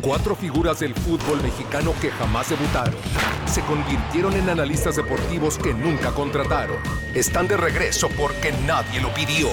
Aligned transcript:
Cuatro 0.00 0.36
figuras 0.36 0.80
del 0.80 0.94
fútbol 0.94 1.42
mexicano 1.42 1.94
que 2.00 2.10
jamás 2.10 2.50
debutaron. 2.50 2.94
Se 3.46 3.62
convirtieron 3.62 4.34
en 4.34 4.50
analistas 4.50 4.96
deportivos 4.96 5.56
que 5.56 5.72
nunca 5.72 6.12
contrataron. 6.12 6.76
Están 7.14 7.48
de 7.48 7.56
regreso 7.56 8.08
porque 8.10 8.52
nadie 8.66 9.00
lo 9.00 9.12
pidió. 9.14 9.48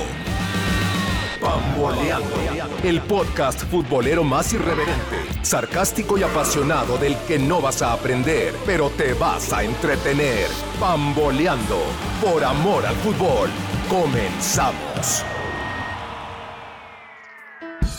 Pamboleando. 1.42 2.36
El 2.84 3.02
podcast 3.02 3.64
futbolero 3.64 4.24
más 4.24 4.54
irreverente, 4.54 5.18
sarcástico 5.42 6.18
y 6.18 6.23
apasionado 6.23 6.98
del 6.98 7.18
que 7.28 7.39
no 7.39 7.62
vas 7.62 7.82
a 7.82 7.94
aprender, 7.94 8.54
pero 8.66 8.89
te 8.89 9.14
vas 9.14 9.52
a 9.54 9.64
entretener. 9.64 10.48
Pamboleando. 10.80 11.80
Por 12.21 12.44
amor 12.44 12.86
al 12.86 12.96
fútbol. 12.96 13.50
Comenzamos. 13.89 15.23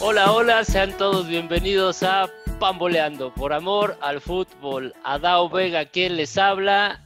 Hola, 0.07 0.33
hola, 0.33 0.65
sean 0.67 0.95
todos 0.99 1.27
bienvenidos 1.27 2.03
a 2.03 2.29
Pamboleando 2.61 3.33
por 3.33 3.55
amor 3.55 3.97
al 4.03 4.21
fútbol. 4.21 4.93
Adao 5.03 5.49
Vega, 5.49 5.87
quien 5.87 6.19
les 6.19 6.37
habla, 6.37 7.03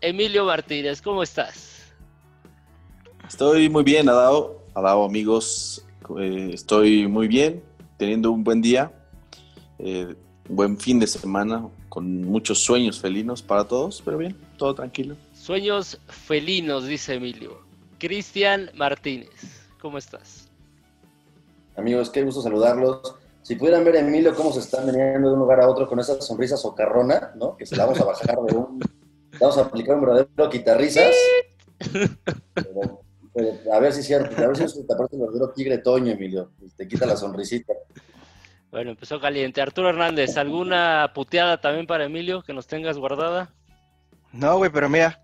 Emilio 0.00 0.44
Martínez, 0.44 1.02
¿cómo 1.02 1.24
estás? 1.24 1.92
Estoy 3.28 3.68
muy 3.68 3.82
bien, 3.82 4.08
Adao. 4.08 4.62
Adao, 4.74 5.04
amigos. 5.04 5.84
Eh, 6.20 6.50
estoy 6.52 7.08
muy 7.08 7.26
bien, 7.26 7.64
teniendo 7.96 8.30
un 8.30 8.44
buen 8.44 8.62
día, 8.62 8.92
eh, 9.80 10.14
buen 10.48 10.78
fin 10.78 11.00
de 11.00 11.08
semana, 11.08 11.66
con 11.88 12.22
muchos 12.22 12.60
sueños 12.60 13.00
felinos 13.00 13.42
para 13.42 13.64
todos, 13.64 14.00
pero 14.04 14.18
bien, 14.18 14.36
todo 14.56 14.72
tranquilo. 14.72 15.16
Sueños 15.34 15.98
felinos, 16.06 16.86
dice 16.86 17.14
Emilio. 17.14 17.60
Cristian 17.98 18.70
Martínez, 18.76 19.32
¿cómo 19.80 19.98
estás? 19.98 20.45
Amigos, 21.76 22.10
qué 22.10 22.22
gusto 22.22 22.42
saludarlos. 22.42 23.14
Si 23.42 23.54
pudieran 23.54 23.84
ver 23.84 23.96
a 23.96 24.00
Emilio 24.00 24.34
cómo 24.34 24.52
se 24.52 24.60
está 24.60 24.82
veniendo 24.84 25.28
de 25.28 25.34
un 25.34 25.40
lugar 25.40 25.60
a 25.60 25.68
otro 25.68 25.86
con 25.86 26.00
esa 26.00 26.20
sonrisa 26.20 26.56
socarrona, 26.56 27.32
¿no? 27.36 27.56
Que 27.56 27.66
se 27.66 27.76
la 27.76 27.84
vamos 27.84 28.00
a 28.00 28.04
bajar 28.04 28.36
de 28.36 28.56
un... 28.56 28.80
Vamos 29.38 29.58
a 29.58 29.62
aplicar 29.62 29.96
un 29.96 30.00
verdadero 30.00 30.50
quitarrisas. 30.50 31.14
Pero, 32.54 33.02
pero, 33.34 33.72
a 33.72 33.78
ver 33.78 33.92
si 33.92 34.00
es 34.00 34.06
cierto, 34.06 34.34
a 34.42 34.46
ver 34.46 34.56
si 34.56 34.86
te 34.86 34.94
aparece 34.94 35.16
el 35.16 35.22
verdadero 35.22 35.50
tigre 35.50 35.78
Toño, 35.78 36.12
Emilio. 36.12 36.50
Te 36.76 36.88
quita 36.88 37.06
la 37.06 37.16
sonrisita. 37.16 37.74
Bueno, 38.70 38.90
empezó 38.90 39.20
caliente. 39.20 39.60
Arturo 39.60 39.90
Hernández, 39.90 40.36
¿alguna 40.36 41.12
puteada 41.14 41.60
también 41.60 41.86
para 41.86 42.04
Emilio 42.04 42.42
que 42.42 42.52
nos 42.52 42.66
tengas 42.66 42.98
guardada? 42.98 43.52
No, 44.32 44.56
güey, 44.56 44.70
pero 44.70 44.88
mira, 44.88 45.22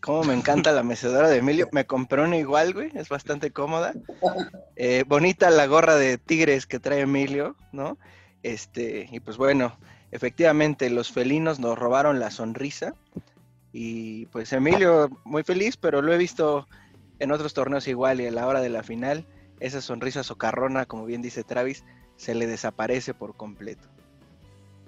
cómo 0.00 0.24
me 0.24 0.34
encanta 0.34 0.72
la 0.72 0.82
mecedora 0.82 1.28
de 1.28 1.38
Emilio. 1.38 1.68
Me 1.72 1.86
compré 1.86 2.22
una 2.22 2.36
igual, 2.36 2.72
güey, 2.72 2.90
es 2.94 3.08
bastante 3.08 3.50
cómoda. 3.50 3.94
Eh, 4.76 5.04
bonita 5.06 5.50
la 5.50 5.66
gorra 5.66 5.96
de 5.96 6.18
tigres 6.18 6.66
que 6.66 6.80
trae 6.80 7.00
Emilio, 7.00 7.56
¿no? 7.72 7.98
Este, 8.42 9.08
y 9.10 9.20
pues 9.20 9.36
bueno, 9.36 9.78
efectivamente 10.10 10.90
los 10.90 11.12
felinos 11.12 11.60
nos 11.60 11.78
robaron 11.78 12.18
la 12.18 12.30
sonrisa. 12.30 12.94
Y 13.72 14.26
pues 14.26 14.52
Emilio, 14.52 15.10
muy 15.24 15.44
feliz, 15.44 15.76
pero 15.76 16.02
lo 16.02 16.12
he 16.12 16.18
visto 16.18 16.66
en 17.18 17.30
otros 17.30 17.54
torneos 17.54 17.86
igual 17.86 18.20
y 18.20 18.26
a 18.26 18.32
la 18.32 18.46
hora 18.46 18.60
de 18.60 18.70
la 18.70 18.82
final, 18.82 19.26
esa 19.60 19.80
sonrisa 19.80 20.24
socarrona, 20.24 20.86
como 20.86 21.04
bien 21.04 21.22
dice 21.22 21.44
Travis, 21.44 21.84
se 22.16 22.34
le 22.34 22.46
desaparece 22.46 23.14
por 23.14 23.36
completo. 23.36 23.88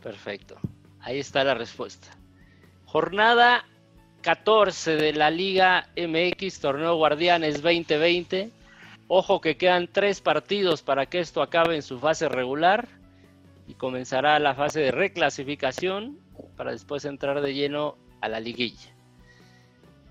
Perfecto. 0.02 0.56
Ahí 1.00 1.20
está 1.20 1.44
la 1.44 1.54
respuesta. 1.54 2.08
Jornada 2.84 3.64
14 4.22 4.96
de 4.96 5.12
la 5.12 5.30
Liga 5.30 5.88
MX, 5.96 6.60
Torneo 6.60 6.94
Guardianes 6.94 7.60
2020. 7.60 8.50
Ojo 9.08 9.40
que 9.40 9.56
quedan 9.56 9.88
tres 9.88 10.20
partidos 10.20 10.82
para 10.82 11.06
que 11.06 11.18
esto 11.18 11.42
acabe 11.42 11.74
en 11.74 11.82
su 11.82 11.98
fase 11.98 12.28
regular 12.28 12.88
y 13.66 13.74
comenzará 13.74 14.38
la 14.38 14.54
fase 14.54 14.80
de 14.80 14.92
reclasificación 14.92 16.18
para 16.56 16.70
después 16.70 17.04
entrar 17.04 17.40
de 17.40 17.52
lleno 17.52 17.98
a 18.20 18.28
la 18.28 18.38
liguilla. 18.38 18.94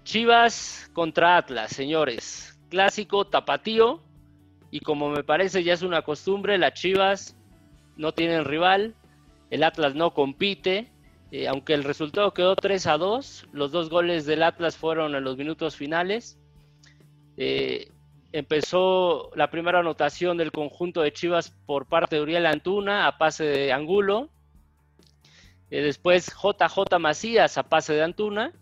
Chivas 0.04 0.90
contra 0.94 1.38
Atlas, 1.38 1.72
señores. 1.72 2.60
Clásico 2.70 3.26
tapatío 3.26 4.02
y 4.72 4.82
como 4.82 5.10
me 5.10 5.24
parece 5.24 5.64
ya 5.64 5.74
es 5.74 5.84
una 5.84 6.02
costumbre, 6.02 6.58
las 6.58 6.74
Chivas 6.74 7.38
no 7.96 8.14
tienen 8.14 8.44
rival, 8.44 8.94
el 9.50 9.64
Atlas 9.64 9.96
no 9.96 10.14
compite, 10.14 10.91
eh, 11.32 11.48
aunque 11.48 11.74
el 11.74 11.86
resultado 11.86 12.34
quedó 12.34 12.58
3 12.58 12.88
a 12.88 12.98
2, 12.98 13.48
los 13.54 13.72
dos 13.72 13.90
goles 13.90 14.26
del 14.26 14.44
Atlas 14.44 14.76
fueron 14.76 15.16
en 15.16 15.24
los 15.24 15.38
minutos 15.38 15.78
finales. 15.78 16.38
Eh, 17.38 17.88
empezó 18.34 19.32
la 19.36 19.50
primera 19.50 19.80
anotación 19.80 20.36
del 20.36 20.52
conjunto 20.52 21.02
de 21.02 21.14
Chivas 21.14 21.52
por 21.66 21.88
parte 21.88 22.18
de 22.18 22.22
Uriel 22.22 22.46
Antuna 22.46 23.08
a 23.08 23.18
pase 23.18 23.46
de 23.46 23.72
Angulo. 23.72 24.30
Eh, 25.70 25.82
después 25.82 26.34
JJ 26.34 27.00
Macías 27.00 27.58
a 27.58 27.64
pase 27.64 27.94
de 27.94 28.04
Antuna. 28.04 28.54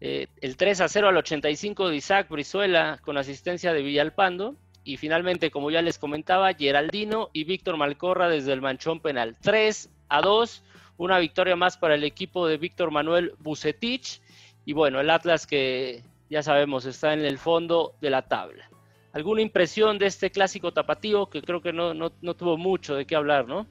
El 0.00 0.58
3 0.58 0.82
a 0.82 0.88
0 0.88 1.08
al 1.08 1.16
85 1.16 1.88
de 1.88 1.96
Isaac 1.96 2.28
Brizuela 2.28 2.98
con 3.02 3.16
asistencia 3.16 3.72
de 3.72 3.80
Villalpando. 3.80 4.56
Y 4.82 4.98
finalmente, 4.98 5.50
como 5.50 5.70
ya 5.70 5.80
les 5.80 5.98
comentaba, 5.98 6.52
Geraldino 6.52 7.30
y 7.32 7.44
Víctor 7.44 7.78
Malcorra 7.78 8.28
desde 8.28 8.52
el 8.52 8.60
manchón 8.60 9.00
penal. 9.00 9.38
3 9.40 9.88
a 10.10 10.20
2 10.20 10.62
una 10.96 11.18
victoria 11.18 11.56
más 11.56 11.76
para 11.76 11.94
el 11.94 12.04
equipo 12.04 12.46
de 12.46 12.56
Víctor 12.56 12.90
Manuel 12.90 13.34
Bucetich. 13.38 14.20
Y 14.64 14.72
bueno, 14.72 15.00
el 15.00 15.10
Atlas 15.10 15.46
que 15.46 16.02
ya 16.30 16.42
sabemos 16.42 16.86
está 16.86 17.12
en 17.12 17.24
el 17.24 17.38
fondo 17.38 17.94
de 18.00 18.10
la 18.10 18.22
tabla. 18.22 18.68
¿Alguna 19.12 19.42
impresión 19.42 19.98
de 19.98 20.06
este 20.06 20.30
clásico 20.30 20.72
tapatío 20.72 21.26
que 21.30 21.42
creo 21.42 21.60
que 21.60 21.72
no, 21.72 21.94
no, 21.94 22.12
no 22.20 22.34
tuvo 22.34 22.56
mucho 22.56 22.96
de 22.96 23.06
qué 23.06 23.14
hablar, 23.14 23.46
no? 23.46 23.66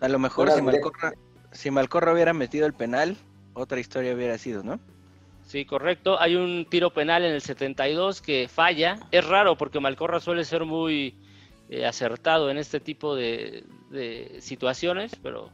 A 0.00 0.08
lo 0.08 0.18
mejor 0.18 0.50
si 0.50 0.62
Malcorra, 0.62 1.12
si 1.50 1.70
Malcorra 1.70 2.12
hubiera 2.12 2.32
metido 2.32 2.66
el 2.66 2.74
penal, 2.74 3.16
otra 3.54 3.80
historia 3.80 4.14
hubiera 4.14 4.38
sido, 4.38 4.62
¿no? 4.62 4.80
Sí, 5.46 5.64
correcto. 5.64 6.20
Hay 6.20 6.36
un 6.36 6.66
tiro 6.68 6.90
penal 6.90 7.24
en 7.24 7.32
el 7.32 7.40
72 7.40 8.22
que 8.22 8.48
falla. 8.48 8.98
Es 9.10 9.26
raro 9.26 9.56
porque 9.56 9.80
Malcorra 9.80 10.20
suele 10.20 10.44
ser 10.44 10.64
muy 10.64 11.14
eh, 11.72 11.86
acertado 11.86 12.50
en 12.50 12.58
este 12.58 12.80
tipo 12.80 13.16
de, 13.16 13.64
de 13.90 14.36
situaciones, 14.40 15.12
pero 15.22 15.48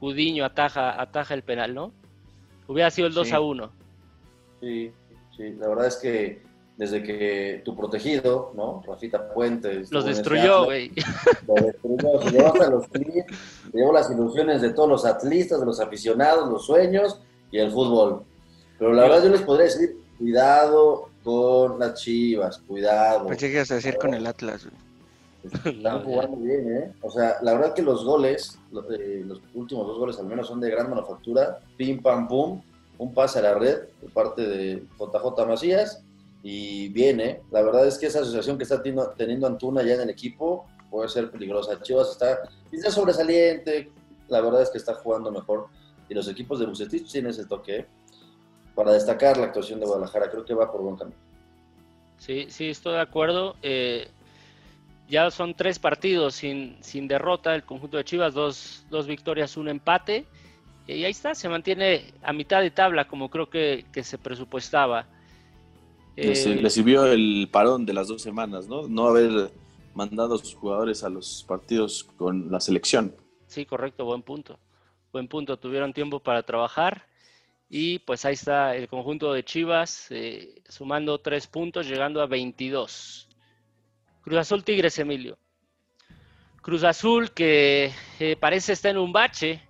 Gudiño 0.00 0.44
ataja, 0.44 1.00
ataja 1.02 1.34
el 1.34 1.42
penal, 1.42 1.74
¿no? 1.74 1.92
Hubiera 2.68 2.88
sido 2.90 3.08
el 3.08 3.14
2 3.14 3.26
Sí. 3.26 3.34
a 3.34 3.40
1. 3.40 3.70
Sí, 4.60 4.92
sí, 5.36 5.52
la 5.58 5.66
verdad 5.68 5.86
es 5.88 5.96
que 5.96 6.42
desde 6.76 7.02
que 7.02 7.62
tu 7.64 7.74
protegido, 7.74 8.52
¿no? 8.54 8.80
Rafita 8.86 9.32
Puentes. 9.34 9.90
Los 9.90 10.04
destruyó, 10.04 10.62
Atlas, 10.62 10.66
güey. 10.66 10.92
Lo 11.48 11.54
destruyó, 11.54 12.22
se 12.22 12.30
llevó 12.30 12.46
hasta 12.46 12.70
los 12.70 12.88
clips, 12.88 13.36
se 13.72 13.78
llevó 13.78 13.92
las 13.92 14.10
ilusiones 14.10 14.62
de 14.62 14.70
todos 14.70 14.88
los 14.88 15.04
atlistas, 15.04 15.58
de 15.58 15.66
los 15.66 15.80
aficionados, 15.80 16.48
los 16.48 16.64
sueños 16.64 17.20
y 17.50 17.58
el 17.58 17.72
fútbol. 17.72 18.22
Pero 18.78 18.92
la 18.92 19.02
verdad 19.02 19.24
yo 19.24 19.30
les 19.30 19.42
podría 19.42 19.64
decir, 19.64 19.96
cuidado 20.16 21.08
con 21.24 21.80
las 21.80 21.94
chivas, 21.94 22.58
cuidado. 22.58 23.26
Pensé 23.26 23.48
que 23.48 23.54
ibas 23.54 23.70
a 23.72 23.74
decir 23.76 23.96
con 23.96 24.14
el 24.14 24.24
Atlas, 24.26 24.64
güey. 24.64 24.85
Están 25.64 25.82
No, 25.82 25.98
ya. 25.98 26.04
jugando 26.04 26.36
bien, 26.38 26.76
¿eh? 26.76 26.92
O 27.02 27.10
sea, 27.10 27.36
la 27.42 27.54
verdad 27.54 27.74
que 27.74 27.82
los 27.82 28.04
goles, 28.04 28.58
eh, 28.98 29.22
los 29.26 29.40
últimos 29.54 29.86
dos 29.86 29.98
goles 29.98 30.18
al 30.18 30.26
menos 30.26 30.46
son 30.48 30.60
de 30.60 30.70
gran 30.70 30.88
manufactura. 30.90 31.58
Pim, 31.76 32.00
pam, 32.02 32.28
pum. 32.28 32.60
Un 32.98 33.12
pase 33.12 33.38
a 33.40 33.42
la 33.42 33.54
red 33.54 33.88
por 34.00 34.10
parte 34.12 34.42
de 34.46 34.82
JJ 34.98 35.46
Macías. 35.46 36.02
Y 36.42 36.88
bien, 36.90 37.20
¿eh? 37.20 37.42
La 37.50 37.62
verdad 37.62 37.86
es 37.86 37.98
que 37.98 38.06
esa 38.06 38.20
asociación 38.20 38.56
que 38.56 38.62
está 38.64 38.82
teniendo, 38.82 39.10
teniendo 39.16 39.46
Antuna 39.46 39.82
ya 39.82 39.94
en 39.94 40.02
el 40.02 40.10
equipo 40.10 40.66
puede 40.90 41.08
ser 41.08 41.30
peligrosa. 41.30 41.80
Chivas 41.82 42.10
está, 42.12 42.38
está 42.72 42.90
sobresaliente. 42.90 43.90
La 44.28 44.40
verdad 44.40 44.62
es 44.62 44.70
que 44.70 44.78
está 44.78 44.94
jugando 44.94 45.30
mejor. 45.30 45.66
Y 46.08 46.14
los 46.14 46.28
equipos 46.28 46.58
de 46.60 46.66
Bucetich 46.66 47.10
tienen 47.10 47.30
ese 47.32 47.44
toque, 47.46 47.76
¿eh? 47.78 47.86
Para 48.74 48.92
destacar 48.92 49.36
la 49.36 49.46
actuación 49.46 49.80
de 49.80 49.86
Guadalajara. 49.86 50.30
Creo 50.30 50.44
que 50.44 50.54
va 50.54 50.70
por 50.70 50.82
buen 50.82 50.96
camino. 50.96 51.16
Sí, 52.18 52.46
sí, 52.48 52.70
estoy 52.70 52.94
de 52.94 53.00
acuerdo. 53.00 53.56
Eh, 53.62 54.08
ya 55.08 55.30
son 55.30 55.54
tres 55.54 55.78
partidos 55.78 56.34
sin, 56.34 56.76
sin 56.82 57.06
derrota 57.08 57.54
el 57.54 57.64
conjunto 57.64 57.96
de 57.96 58.04
Chivas, 58.04 58.34
dos, 58.34 58.84
dos 58.90 59.06
victorias, 59.06 59.56
un 59.56 59.68
empate. 59.68 60.26
Y 60.86 61.04
ahí 61.04 61.10
está, 61.10 61.34
se 61.34 61.48
mantiene 61.48 62.12
a 62.22 62.32
mitad 62.32 62.60
de 62.60 62.70
tabla 62.70 63.06
como 63.06 63.28
creo 63.28 63.48
que, 63.48 63.84
que 63.92 64.04
se 64.04 64.18
presupuestaba. 64.18 65.06
Eh, 66.16 66.58
les 66.62 66.72
sirvió 66.72 67.04
el 67.06 67.48
parón 67.52 67.84
de 67.84 67.92
las 67.92 68.08
dos 68.08 68.22
semanas, 68.22 68.68
¿no? 68.68 68.88
No 68.88 69.08
haber 69.08 69.50
mandado 69.94 70.36
a 70.36 70.38
sus 70.38 70.54
jugadores 70.54 71.04
a 71.04 71.08
los 71.08 71.44
partidos 71.46 72.04
con 72.04 72.50
la 72.50 72.60
selección. 72.60 73.14
Sí, 73.46 73.66
correcto, 73.66 74.04
buen 74.04 74.22
punto. 74.22 74.58
Buen 75.12 75.28
punto, 75.28 75.58
tuvieron 75.58 75.92
tiempo 75.92 76.20
para 76.20 76.42
trabajar 76.42 77.06
y 77.68 77.98
pues 78.00 78.24
ahí 78.24 78.34
está 78.34 78.76
el 78.76 78.88
conjunto 78.88 79.32
de 79.32 79.44
Chivas 79.44 80.06
eh, 80.10 80.62
sumando 80.68 81.18
tres 81.18 81.46
puntos, 81.46 81.88
llegando 81.88 82.20
a 82.20 82.26
22. 82.26 83.28
Cruz 84.26 84.40
Azul 84.40 84.64
Tigres, 84.64 84.98
Emilio. 84.98 85.38
Cruz 86.60 86.82
Azul 86.82 87.30
que 87.30 87.92
eh, 88.18 88.34
parece 88.34 88.72
está 88.72 88.90
en 88.90 88.98
un 88.98 89.12
bache. 89.12 89.62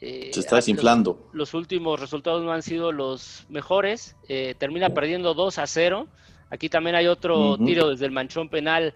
eh, 0.00 0.30
Se 0.32 0.40
está 0.40 0.56
desinflando. 0.56 1.28
Los, 1.32 1.54
últimos 1.54 2.00
resultados 2.00 2.42
no 2.42 2.50
han 2.50 2.62
sido 2.62 2.90
los 2.90 3.46
mejores. 3.48 4.16
eh, 4.28 4.56
termina 4.58 4.90
perdiendo 4.90 5.32
2 5.32 5.58
a 5.58 5.66
0. 5.68 6.08
Aquí 6.50 6.68
también 6.68 6.96
hay 6.96 7.06
otro 7.06 7.56
tiro 7.56 7.88
desde 7.88 8.06
el 8.06 8.10
manchón 8.10 8.48
penal 8.48 8.94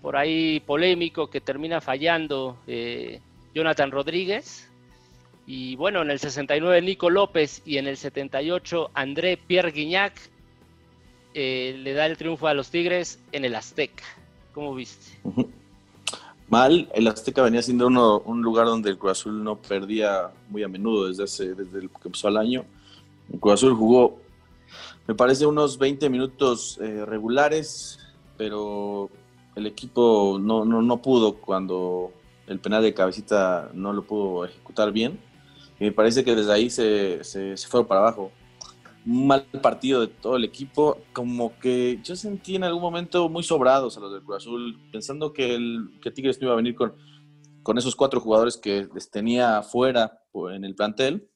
por 0.00 0.16
ahí 0.16 0.60
polémico 0.60 1.28
que 1.28 1.42
termina 1.42 1.82
fallando 1.82 2.56
Jonathan 3.54 3.90
Rodríguez. 3.90 4.66
Y 5.46 5.76
bueno, 5.76 6.00
en 6.00 6.10
el 6.10 6.18
69 6.18 6.80
Nico 6.80 7.10
López 7.10 7.60
y 7.66 7.76
en 7.76 7.86
el 7.86 7.98
78 7.98 8.92
André 8.94 9.36
Pierre 9.36 9.72
Guignac 9.72 10.14
le 11.34 11.92
da 11.92 12.06
el 12.06 12.16
triunfo 12.16 12.46
a 12.46 12.54
los 12.54 12.70
Tigres 12.70 13.22
en 13.32 13.44
el 13.44 13.54
Azteca. 13.54 14.04
¿Cómo 14.52 14.74
viste? 14.74 15.18
Mal, 16.48 16.88
el 16.94 17.08
Azteca 17.08 17.42
venía 17.42 17.62
siendo 17.62 17.86
uno, 17.86 18.20
un 18.20 18.42
lugar 18.42 18.66
donde 18.66 18.90
el 18.90 18.98
Cruz 18.98 19.12
Azul 19.12 19.42
no 19.42 19.56
perdía 19.56 20.30
muy 20.50 20.62
a 20.62 20.68
menudo 20.68 21.08
desde, 21.08 21.24
hace, 21.24 21.54
desde 21.54 21.78
el 21.78 21.88
que 21.88 22.08
empezó 22.08 22.28
el 22.28 22.36
año. 22.36 22.64
El 23.32 23.40
Cruz 23.40 23.54
Azul 23.54 23.74
jugó, 23.74 24.18
me 25.06 25.14
parece, 25.14 25.46
unos 25.46 25.78
20 25.78 26.10
minutos 26.10 26.78
eh, 26.82 27.06
regulares, 27.06 27.98
pero 28.36 29.08
el 29.56 29.66
equipo 29.66 30.38
no, 30.38 30.66
no, 30.66 30.82
no 30.82 31.00
pudo 31.00 31.36
cuando 31.36 32.12
el 32.46 32.60
penal 32.60 32.82
de 32.82 32.92
cabecita 32.92 33.70
no 33.72 33.94
lo 33.94 34.02
pudo 34.04 34.44
ejecutar 34.44 34.92
bien. 34.92 35.18
Y 35.80 35.84
me 35.84 35.92
parece 35.92 36.22
que 36.22 36.34
desde 36.34 36.52
ahí 36.52 36.68
se, 36.68 37.24
se, 37.24 37.56
se 37.56 37.68
fueron 37.68 37.88
para 37.88 38.00
abajo 38.00 38.30
un 39.06 39.26
mal 39.26 39.44
partido 39.62 40.00
de 40.00 40.08
todo 40.08 40.36
el 40.36 40.44
equipo, 40.44 40.98
como 41.12 41.58
que 41.58 41.98
yo 42.02 42.14
sentí 42.16 42.56
en 42.56 42.64
algún 42.64 42.82
momento 42.82 43.28
muy 43.28 43.42
sobrados 43.42 43.96
a 43.96 44.00
los 44.00 44.12
del 44.12 44.22
Cruz 44.22 44.38
Azul, 44.38 44.80
pensando 44.92 45.32
que, 45.32 45.54
el, 45.54 45.98
que 46.00 46.10
Tigres 46.10 46.40
no 46.40 46.46
iba 46.46 46.54
a 46.54 46.56
venir 46.56 46.74
con, 46.74 46.94
con 47.62 47.78
esos 47.78 47.96
cuatro 47.96 48.20
jugadores 48.20 48.56
que 48.56 48.88
les 48.94 49.10
tenía 49.10 49.62
fuera 49.62 50.22
en 50.52 50.64
el 50.64 50.74
plantel 50.74 51.28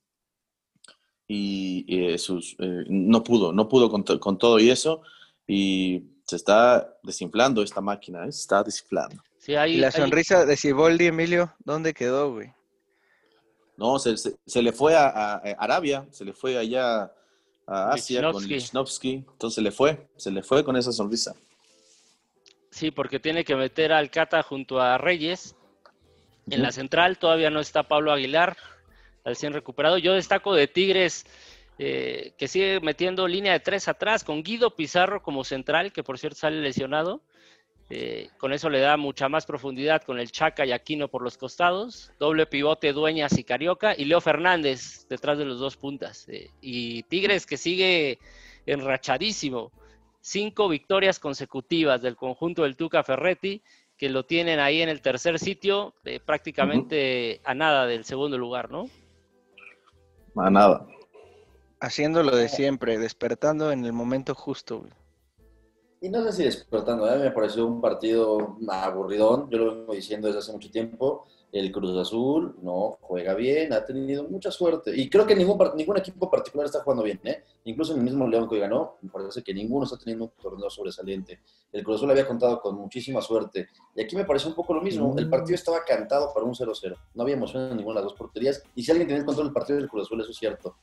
y, 1.29 1.85
y 1.89 2.15
eh, 2.15 2.85
no 2.89 3.23
pudo, 3.23 3.53
no 3.53 3.69
pudo 3.69 3.91
con, 3.91 4.05
con, 4.05 4.39
todo 4.39 4.59
y 4.59 4.71
eso 4.71 5.03
y 5.47 6.05
se 6.25 6.37
está 6.37 6.97
desinflando 7.03 7.63
esta 7.63 7.81
máquina, 7.81 8.27
¿eh? 8.27 8.33
se 8.33 8.41
está 8.41 8.63
desinflando. 8.63 9.23
Sí, 9.39 9.53
¿Y 9.53 9.77
la 9.77 9.91
sonrisa 9.91 10.45
de 10.45 10.57
Siboldi, 10.57 11.07
Emilio, 11.07 11.55
dónde 11.65 11.95
quedó, 11.95 12.33
güey? 12.33 12.53
No, 13.77 13.99
se, 13.99 14.17
se, 14.17 14.37
se 14.45 14.63
le 14.63 14.73
fue 14.73 14.97
a, 14.97 15.09
a, 15.09 15.37
Arabia, 15.59 16.07
se 16.11 16.25
le 16.25 16.33
fue 16.33 16.57
allá 16.57 17.13
a 17.67 17.93
Asia 17.93 18.31
con 18.31 18.47
Lichnowsky. 18.47 19.25
Entonces 19.31 19.63
le 19.63 19.71
fue, 19.71 20.07
se 20.17 20.31
le 20.31 20.43
fue 20.43 20.65
con 20.65 20.77
esa 20.77 20.93
sonrisa. 20.93 21.35
Sí, 22.71 22.91
porque 22.91 23.21
tiene 23.21 23.45
que 23.45 23.57
meter 23.57 23.93
al 23.93 24.11
Cata 24.11 24.43
junto 24.43 24.81
a 24.81 24.99
Reyes. 24.99 25.57
En 26.49 26.63
la 26.63 26.71
central 26.71 27.19
todavía 27.19 27.51
no 27.51 27.59
está 27.59 27.83
Pablo 27.83 28.13
Aguilar, 28.13 28.57
al 29.25 29.35
100 29.35 29.53
recuperado. 29.53 29.99
Yo 29.99 30.15
destaco 30.15 30.55
de 30.55 30.69
Tigres 30.69 31.27
eh, 31.79 32.33
que 32.39 32.49
sigue 32.49 32.81
metiendo 32.81 33.29
línea 33.29 33.53
de 33.53 33.61
tres 33.61 33.89
atrás 33.89 34.25
con 34.25 34.43
Guido 34.43 34.77
Pizarro 34.77 35.23
como 35.23 35.45
central, 35.45 35.93
que 35.93 36.03
por 36.03 36.19
cierto 36.19 36.39
sale 36.39 36.61
lesionado. 36.61 37.21
Eh, 37.89 38.31
con 38.39 38.53
eso 38.53 38.69
le 38.69 38.81
da 38.81 38.97
mucha 38.97 39.29
más 39.29 39.47
profundidad 39.47 40.03
con 40.03 40.19
el 40.19 40.33
Chaca 40.33 40.67
y 40.67 40.73
Aquino 40.73 41.09
por 41.09 41.23
los 41.23 41.39
costados. 41.39 42.13
Doble 42.19 42.47
pivote 42.47 42.93
Dueñas 42.93 43.39
y 43.39 43.45
Carioca. 43.45 43.95
Y 43.97 44.07
Leo 44.07 44.21
Fernández 44.21 45.07
detrás 45.09 45.39
de 45.39 45.45
los 45.45 45.59
dos 45.59 45.77
puntas. 45.77 46.29
Eh, 46.29 46.51
y 46.61 47.05
Tigres 47.05 47.47
que 47.47 47.57
sigue 47.57 48.19
enrachadísimo. 48.67 49.71
Cinco 50.21 50.69
victorias 50.69 51.21
consecutivas 51.21 52.03
del 52.03 52.17
conjunto 52.17 52.65
del 52.65 52.77
Tuca 52.77 53.05
Ferretti, 53.05 53.63
que 53.97 54.09
lo 54.09 54.25
tienen 54.25 54.59
ahí 54.59 54.83
en 54.83 54.89
el 54.89 55.01
tercer 55.01 55.39
sitio, 55.39 55.95
eh, 56.05 56.19
prácticamente 56.19 57.41
a 57.45 57.55
nada 57.55 57.87
del 57.87 58.05
segundo 58.05 58.37
lugar, 58.37 58.71
¿no? 58.71 58.91
A 60.35 60.51
nada. 60.51 60.87
Haciendo 61.81 62.25
lo 62.25 62.35
de 62.35 62.49
siempre, 62.49 62.99
despertando 62.99 63.71
en 63.71 63.85
el 63.85 63.93
momento 63.93 64.35
justo. 64.35 64.85
Y 66.01 66.11
no 66.11 66.23
sé 66.25 66.33
si 66.33 66.45
despertando, 66.45 67.11
¿eh? 67.11 67.19
me 67.19 67.31
pareció 67.31 67.67
un 67.67 67.81
partido 67.81 68.59
aburridón, 68.69 69.49
yo 69.51 69.59
lo 69.59 69.75
vengo 69.75 69.95
diciendo 69.95 70.27
desde 70.27 70.41
hace 70.41 70.53
mucho 70.53 70.71
tiempo, 70.71 71.27
el 71.53 71.73
Cruz 71.73 71.97
Azul 71.97 72.55
no 72.61 72.99
juega 73.01 73.33
bien, 73.33 73.73
ha 73.73 73.83
tenido 73.83 74.25
mucha 74.25 74.51
suerte, 74.51 74.93
y 74.95 75.09
creo 75.09 75.27
que 75.27 75.35
ningún, 75.35 75.59
ningún 75.75 75.97
equipo 75.97 76.31
particular 76.31 76.67
está 76.67 76.83
jugando 76.83 77.03
bien, 77.03 77.19
¿eh? 77.25 77.45
incluso 77.65 77.95
en 77.95 78.01
el 78.01 78.05
mismo 78.05 78.29
León 78.29 78.47
que 78.47 78.59
ganó, 78.59 78.97
me 79.01 79.09
parece 79.09 79.43
que 79.43 79.55
ninguno 79.55 79.85
está 79.85 79.97
teniendo 79.97 80.27
un 80.27 80.31
torneo 80.39 80.69
sobresaliente. 80.69 81.41
El 81.73 81.83
Cruz 81.83 81.97
Azul 81.97 82.11
había 82.11 82.27
contado 82.27 82.61
con 82.61 82.77
muchísima 82.77 83.23
suerte, 83.23 83.69
y 83.95 84.03
aquí 84.03 84.17
me 84.17 84.27
pareció 84.27 84.51
un 84.51 84.55
poco 84.55 84.75
lo 84.75 84.83
mismo, 84.83 85.15
el 85.17 85.31
partido 85.31 85.55
estaba 85.55 85.83
cantado 85.83 86.31
para 86.35 86.45
un 86.45 86.53
0-0, 86.53 86.95
no 87.15 87.23
había 87.23 87.37
emoción 87.37 87.71
en 87.71 87.77
ninguna 87.79 88.01
de 88.01 88.05
las 88.05 88.13
dos 88.13 88.19
porterías, 88.19 88.63
y 88.75 88.83
si 88.83 88.91
alguien 88.91 89.09
tenía 89.09 89.21
el 89.21 89.27
control 89.27 89.47
del 89.47 89.55
partido 89.55 89.79
del 89.79 89.89
Cruz 89.89 90.07
Azul, 90.07 90.21
eso 90.21 90.31
es 90.31 90.37
cierto. 90.37 90.77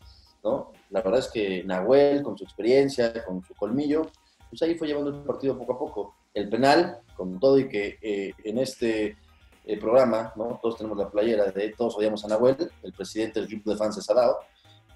¿no? 0.44 0.71
La 0.89 1.01
verdad 1.01 1.19
es 1.19 1.30
que 1.30 1.63
Nahuel, 1.63 2.21
con 2.21 2.38
su 2.38 2.44
experiencia, 2.44 3.24
con 3.24 3.44
su 3.44 3.54
colmillo, 3.56 4.07
pues 4.53 4.69
ahí 4.69 4.75
fue 4.75 4.88
llevando 4.88 5.09
el 5.09 5.23
partido 5.23 5.57
poco 5.57 5.73
a 5.73 5.79
poco. 5.79 6.15
El 6.31 6.47
penal, 6.47 7.00
con 7.17 7.39
todo 7.39 7.57
y 7.57 7.67
que 7.67 7.97
eh, 8.00 8.33
en 8.44 8.59
este 8.59 9.17
eh, 9.65 9.79
programa, 9.79 10.31
¿no? 10.35 10.59
todos 10.61 10.77
tenemos 10.77 10.95
la 10.95 11.09
playera 11.09 11.45
de 11.45 11.69
todos 11.69 11.97
odiamos 11.97 12.23
a 12.23 12.27
Nahuel, 12.27 12.71
el 12.83 12.94
presidente 12.94 13.39
del 13.39 13.50
equipo 13.50 13.71
de 13.71 13.77
fans 13.77 13.97
es 13.97 14.05
Sadao, 14.05 14.38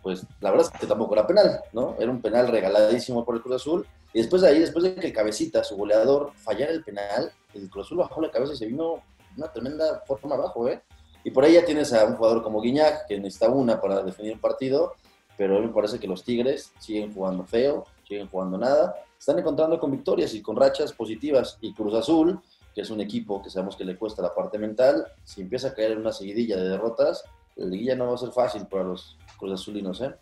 pues 0.04 0.28
la 0.42 0.52
verdad 0.52 0.70
es 0.72 0.80
que 0.80 0.86
tampoco 0.86 1.16
era 1.16 1.26
penal, 1.26 1.60
¿no? 1.74 1.96
Era 1.98 2.12
un 2.12 2.22
penal 2.22 2.50
regaladísimo 2.50 3.26
por 3.26 3.36
el 3.36 3.42
Cruz 3.42 3.56
Azul. 3.56 3.88
Y 4.14 4.20
después 4.20 4.44
de 4.44 4.50
ahí, 4.50 4.60
después 4.60 4.84
de 4.84 4.94
que 4.94 5.08
el 5.08 5.14
cabecita, 5.14 5.64
su 5.64 5.76
goleador, 5.76 6.32
fallara 6.36 6.72
el 6.72 6.84
penal, 6.84 7.32
el 7.56 7.68
Cruz 7.68 7.88
Azul 7.88 7.98
bajó 7.98 8.22
la 8.22 8.30
cabeza 8.30 8.54
y 8.54 8.58
se 8.58 8.68
vino 8.68 9.02
una 9.36 9.52
tremenda 9.52 10.04
forma 10.06 10.36
abajo, 10.36 10.70
¿eh? 10.70 10.84
Y 11.24 11.32
por 11.32 11.46
ahí 11.46 11.54
ya 11.54 11.66
tienes 11.66 11.92
a 11.94 12.06
un 12.06 12.16
jugador 12.16 12.44
como 12.44 12.62
Guiñac, 12.62 13.08
que 13.08 13.18
necesita 13.18 13.50
una 13.50 13.82
para 13.82 14.04
definir 14.04 14.34
un 14.34 14.40
partido, 14.40 14.94
pero 15.36 15.58
a 15.58 15.62
me 15.62 15.70
parece 15.70 16.00
que 16.00 16.08
los 16.08 16.24
Tigres 16.24 16.72
siguen 16.80 17.12
jugando 17.12 17.44
feo, 17.44 17.86
siguen 18.08 18.28
jugando 18.28 18.58
nada, 18.58 18.96
están 19.20 19.40
encontrando 19.40 19.78
con 19.80 19.92
victorias 19.92 20.34
y 20.34 20.42
con 20.42 20.56
rachas 20.56 20.94
positivas. 20.94 21.58
Y 21.62 21.74
Cruz 21.74 21.94
Azul, 21.94 22.40
que 22.74 22.82
es 22.82 22.90
un 22.90 23.02
equipo 23.02 23.42
que 23.42 23.50
sabemos 23.50 23.76
que 23.76 23.84
le 23.84 23.98
cuesta 23.98 24.22
la 24.22 24.34
parte 24.34 24.58
mental, 24.58 25.06
si 25.24 25.42
empieza 25.42 25.70
a 25.70 25.74
caer 25.74 25.92
en 25.92 26.00
una 26.00 26.14
seguidilla 26.14 26.58
de 26.58 26.70
derrotas, 26.70 27.24
la 27.56 27.66
liguilla 27.66 27.96
no 27.96 28.08
va 28.08 28.16
a 28.16 28.18
ser 28.18 28.32
fácil 28.32 28.66
para 28.68 28.84
los 28.84 29.18
Cruz 29.38 29.54
Azulinos. 29.54 30.00
¿eh? 30.02 30.14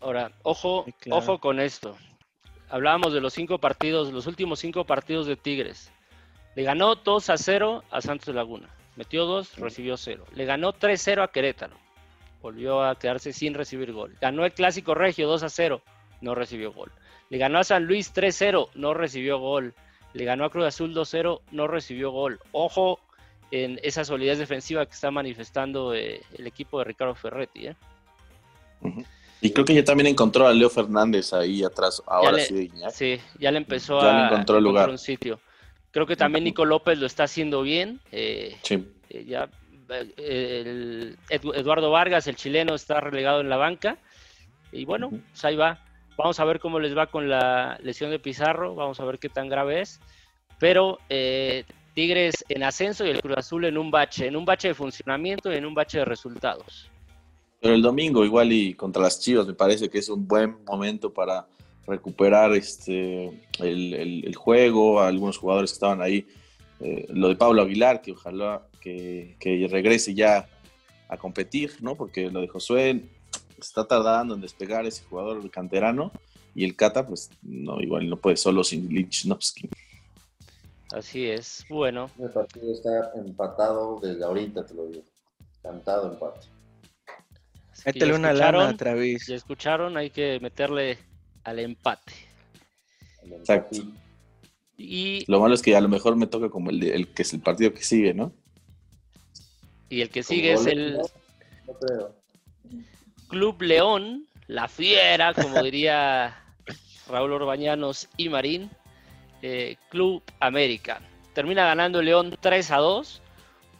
Ahora, 0.00 0.32
ojo, 0.42 0.84
ojo 1.10 1.38
con 1.38 1.58
esto. 1.58 1.96
Hablábamos 2.68 3.12
de 3.12 3.20
los 3.20 3.32
cinco 3.32 3.58
partidos, 3.58 4.12
los 4.12 4.26
últimos 4.26 4.60
cinco 4.60 4.84
partidos 4.84 5.26
de 5.26 5.36
Tigres. 5.36 5.90
Le 6.54 6.62
ganó 6.62 6.94
2 6.96 7.30
a 7.30 7.36
0 7.36 7.82
a 7.90 8.00
Santos 8.00 8.26
de 8.26 8.34
Laguna. 8.34 8.68
Metió 8.96 9.24
2, 9.24 9.56
recibió 9.58 9.96
0. 9.96 10.24
Le 10.34 10.44
ganó 10.44 10.72
3-0 10.74 11.22
a 11.22 11.28
Querétaro. 11.28 11.76
Volvió 12.42 12.82
a 12.82 12.98
quedarse 12.98 13.32
sin 13.32 13.54
recibir 13.54 13.92
gol. 13.92 14.16
Ganó 14.20 14.44
el 14.44 14.52
Clásico 14.52 14.94
Regio 14.94 15.28
2 15.28 15.44
a 15.44 15.48
0. 15.48 15.80
No 16.20 16.34
recibió 16.34 16.72
gol. 16.72 16.92
Le 17.32 17.38
ganó 17.38 17.60
a 17.60 17.64
San 17.64 17.86
Luis 17.86 18.12
3-0, 18.12 18.68
no 18.74 18.92
recibió 18.92 19.38
gol. 19.38 19.72
Le 20.12 20.26
ganó 20.26 20.44
a 20.44 20.50
Cruz 20.50 20.66
Azul 20.66 20.94
2-0, 20.94 21.40
no 21.52 21.66
recibió 21.66 22.10
gol. 22.10 22.38
Ojo 22.52 23.00
en 23.50 23.80
esa 23.82 24.04
solidez 24.04 24.38
defensiva 24.38 24.84
que 24.84 24.92
está 24.92 25.10
manifestando 25.10 25.94
eh, 25.94 26.20
el 26.36 26.46
equipo 26.46 26.78
de 26.78 26.84
Ricardo 26.84 27.14
Ferretti. 27.14 27.68
¿eh? 27.68 27.76
Y 29.40 29.50
creo 29.50 29.64
que 29.64 29.74
ya 29.74 29.82
también 29.82 30.08
encontró 30.08 30.46
a 30.46 30.52
Leo 30.52 30.68
Fernández 30.68 31.32
ahí 31.32 31.64
atrás, 31.64 32.02
ahora 32.06 32.38
sí. 32.38 32.70
Sí, 32.92 33.18
ya 33.38 33.50
le 33.50 33.56
empezó 33.56 33.98
a 34.02 34.26
encontrar 34.26 34.60
lugar. 34.60 34.90
un 34.90 34.98
sitio. 34.98 35.40
Creo 35.90 36.06
que 36.06 36.16
también 36.16 36.44
Nico 36.44 36.66
López 36.66 36.98
lo 36.98 37.06
está 37.06 37.24
haciendo 37.24 37.62
bien. 37.62 37.98
Eh, 38.10 38.58
sí. 38.62 38.86
ya, 39.26 39.48
Eduardo 40.18 41.90
Vargas, 41.90 42.26
el 42.26 42.36
chileno, 42.36 42.74
está 42.74 43.00
relegado 43.00 43.40
en 43.40 43.48
la 43.48 43.56
banca. 43.56 43.96
Y 44.70 44.84
bueno, 44.84 45.08
pues 45.08 45.44
ahí 45.46 45.56
va. 45.56 45.82
Vamos 46.16 46.38
a 46.40 46.44
ver 46.44 46.60
cómo 46.60 46.78
les 46.78 46.96
va 46.96 47.06
con 47.06 47.28
la 47.28 47.78
lesión 47.82 48.10
de 48.10 48.18
Pizarro, 48.18 48.74
vamos 48.74 49.00
a 49.00 49.04
ver 49.04 49.18
qué 49.18 49.28
tan 49.28 49.48
grave 49.48 49.80
es. 49.80 50.00
Pero 50.58 50.98
eh, 51.08 51.64
Tigres 51.94 52.44
en 52.48 52.62
ascenso 52.62 53.04
y 53.04 53.10
el 53.10 53.20
Cruz 53.20 53.36
Azul 53.36 53.64
en 53.64 53.76
un 53.76 53.90
bache, 53.90 54.26
en 54.26 54.36
un 54.36 54.44
bache 54.44 54.68
de 54.68 54.74
funcionamiento 54.74 55.52
y 55.52 55.56
en 55.56 55.66
un 55.66 55.74
bache 55.74 55.98
de 55.98 56.04
resultados. 56.04 56.88
Pero 57.60 57.74
el 57.74 57.82
domingo 57.82 58.24
igual 58.24 58.52
y 58.52 58.74
contra 58.74 59.02
las 59.02 59.20
Chivas 59.20 59.46
me 59.46 59.54
parece 59.54 59.88
que 59.88 59.98
es 59.98 60.08
un 60.08 60.26
buen 60.26 60.64
momento 60.64 61.12
para 61.12 61.46
recuperar 61.86 62.52
este 62.52 63.40
el, 63.58 64.34
juego, 64.34 65.00
algunos 65.00 65.38
jugadores 65.38 65.70
que 65.70 65.74
estaban 65.74 66.00
ahí, 66.00 66.26
eh, 66.80 67.06
lo 67.10 67.28
de 67.28 67.36
Pablo 67.36 67.62
Aguilar, 67.62 68.00
que 68.00 68.12
ojalá 68.12 68.62
que, 68.80 69.36
que, 69.38 69.68
regrese 69.70 70.14
ya 70.14 70.48
a 71.08 71.16
competir, 71.16 71.72
¿no? 71.80 71.94
Porque 71.94 72.30
lo 72.30 72.40
de 72.40 72.48
Josué 72.48 73.02
está 73.66 73.86
tardando 73.86 74.34
en 74.34 74.40
despegar 74.40 74.86
ese 74.86 75.04
jugador 75.04 75.48
canterano 75.50 76.12
y 76.54 76.64
el 76.64 76.76
Cata, 76.76 77.06
pues 77.06 77.30
no, 77.42 77.80
igual 77.80 78.08
no 78.08 78.16
puede 78.16 78.36
solo 78.36 78.62
sin 78.62 78.88
Lichnowsky. 78.88 79.68
Así 80.92 81.26
es, 81.26 81.64
bueno. 81.70 82.10
El 82.18 82.30
partido 82.30 82.72
está 82.72 83.12
empatado 83.14 83.98
desde 84.00 84.24
ahorita, 84.24 84.66
te 84.66 84.74
lo 84.74 84.86
digo. 84.86 85.02
Cantado 85.62 86.12
empate. 86.12 86.48
Métele 87.86 88.14
una 88.14 88.32
lana 88.32 88.68
otra 88.68 88.94
vez. 88.94 89.26
Ya 89.26 89.36
escucharon, 89.36 89.96
hay 89.96 90.10
que 90.10 90.38
meterle 90.40 90.98
al 91.44 91.58
empate. 91.58 92.12
Exacto. 93.24 93.78
Y 94.76 95.24
lo 95.30 95.40
malo 95.40 95.54
es 95.54 95.62
que 95.62 95.74
a 95.74 95.80
lo 95.80 95.88
mejor 95.88 96.16
me 96.16 96.26
toca 96.26 96.50
como 96.50 96.70
el, 96.70 96.82
el 96.82 97.08
que 97.08 97.22
es 97.22 97.32
el 97.32 97.40
partido 97.40 97.72
que 97.72 97.82
sigue, 97.82 98.12
¿no? 98.12 98.32
Y 99.88 100.00
el 100.00 100.10
que 100.10 100.22
sigue 100.22 100.52
es 100.52 100.66
el. 100.66 100.98
No 100.98 101.74
creo. 101.80 102.21
Club 103.32 103.62
León, 103.62 104.26
la 104.46 104.68
fiera, 104.68 105.32
como 105.32 105.62
diría 105.62 106.36
Raúl 107.08 107.32
Orbañanos 107.32 108.06
y 108.18 108.28
Marín, 108.28 108.68
eh, 109.40 109.76
Club 109.88 110.22
América. 110.38 111.00
termina 111.32 111.64
ganando 111.64 112.00
el 112.00 112.06
León 112.06 112.36
3 112.38 112.70
a 112.70 112.76
2. 112.76 113.22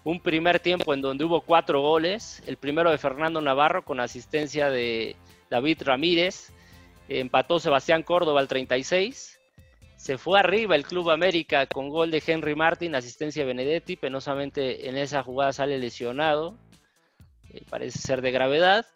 Un 0.04 0.20
primer 0.20 0.58
tiempo 0.58 0.94
en 0.94 1.02
donde 1.02 1.26
hubo 1.26 1.42
cuatro 1.42 1.82
goles. 1.82 2.42
El 2.46 2.56
primero 2.56 2.90
de 2.90 2.96
Fernando 2.96 3.42
Navarro 3.42 3.84
con 3.84 4.00
asistencia 4.00 4.70
de 4.70 5.16
David 5.50 5.82
Ramírez. 5.82 6.50
Empató 7.10 7.60
Sebastián 7.60 8.02
Córdoba 8.02 8.40
al 8.40 8.48
36. 8.48 9.38
Se 9.96 10.16
fue 10.16 10.40
arriba 10.40 10.76
el 10.76 10.86
Club 10.86 11.10
América 11.10 11.66
con 11.66 11.90
gol 11.90 12.10
de 12.10 12.22
Henry 12.26 12.54
Martin, 12.54 12.94
asistencia 12.94 13.42
de 13.42 13.48
Benedetti. 13.48 13.96
Penosamente 13.96 14.88
en 14.88 14.96
esa 14.96 15.22
jugada 15.22 15.52
sale 15.52 15.78
lesionado. 15.78 16.56
Eh, 17.50 17.62
parece 17.68 17.98
ser 17.98 18.22
de 18.22 18.30
gravedad. 18.30 18.86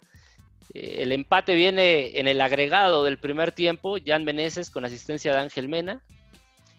Eh, 0.74 0.98
el 1.00 1.12
empate 1.12 1.54
viene 1.54 2.18
en 2.18 2.28
el 2.28 2.40
agregado 2.40 3.04
del 3.04 3.18
primer 3.18 3.52
tiempo. 3.52 3.96
Jan 4.04 4.24
Meneses 4.24 4.70
con 4.70 4.84
asistencia 4.84 5.32
de 5.32 5.40
Ángel 5.40 5.68
Mena. 5.68 6.02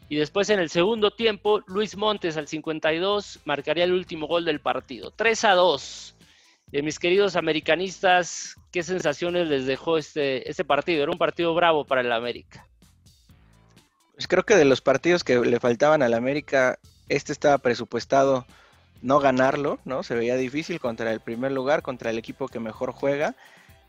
Y 0.09 0.15
después 0.15 0.49
en 0.49 0.59
el 0.59 0.69
segundo 0.69 1.11
tiempo, 1.11 1.61
Luis 1.67 1.97
Montes 1.97 2.37
al 2.37 2.47
52 2.47 3.41
marcaría 3.45 3.83
el 3.83 3.91
último 3.91 4.27
gol 4.27 4.45
del 4.45 4.61
partido. 4.61 5.11
3 5.11 5.43
a 5.45 5.53
2. 5.53 6.15
Eh, 6.71 6.81
mis 6.81 6.99
queridos 6.99 7.35
americanistas, 7.35 8.55
¿qué 8.71 8.83
sensaciones 8.83 9.47
les 9.47 9.65
dejó 9.65 9.97
este, 9.97 10.49
este 10.49 10.65
partido? 10.65 11.03
Era 11.03 11.11
un 11.11 11.17
partido 11.17 11.53
bravo 11.53 11.85
para 11.85 12.01
el 12.01 12.11
América. 12.11 12.65
Pues 14.15 14.27
creo 14.27 14.43
que 14.43 14.55
de 14.55 14.65
los 14.65 14.81
partidos 14.81 15.23
que 15.23 15.37
le 15.39 15.59
faltaban 15.59 16.01
al 16.01 16.13
América, 16.13 16.79
este 17.07 17.31
estaba 17.31 17.57
presupuestado 17.59 18.45
no 19.01 19.19
ganarlo, 19.19 19.79
¿no? 19.85 20.03
Se 20.03 20.15
veía 20.15 20.35
difícil 20.35 20.79
contra 20.79 21.11
el 21.11 21.19
primer 21.19 21.51
lugar, 21.51 21.81
contra 21.81 22.09
el 22.09 22.17
equipo 22.17 22.47
que 22.47 22.59
mejor 22.59 22.91
juega. 22.91 23.35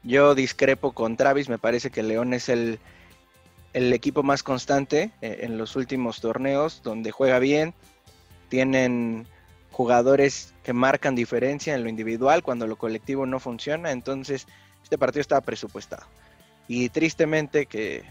Yo 0.03 0.35
discrepo 0.35 0.93
con 0.93 1.17
Travis, 1.17 1.49
me 1.49 1.59
parece 1.59 1.91
que 1.91 2.03
León 2.03 2.35
es 2.35 2.49
el, 2.49 2.79
el 3.73 3.93
equipo 3.93 4.23
más 4.23 4.43
constante 4.43 5.11
eh, 5.21 5.41
en 5.43 5.59
los 5.59 5.77
últimos 5.77 6.21
torneos, 6.21 6.83
donde 6.83 7.11
juega 7.11 7.39
bien, 7.39 7.75
tienen 8.49 9.27
jugadores 9.73 10.55
que 10.63 10.73
marcan 10.73 11.15
diferencia 11.15 11.75
en 11.75 11.83
lo 11.83 11.89
individual 11.89 12.43
cuando 12.43 12.67
lo 12.67 12.77
colectivo 12.77 13.27
no 13.27 13.39
funciona, 13.41 13.93
entonces 13.93 14.47
este 14.83 14.99
partido 14.99 15.21
estaba 15.21 15.41
presupuestado. 15.41 16.07
Y 16.67 16.89
tristemente 16.89 17.67
que 17.67 18.05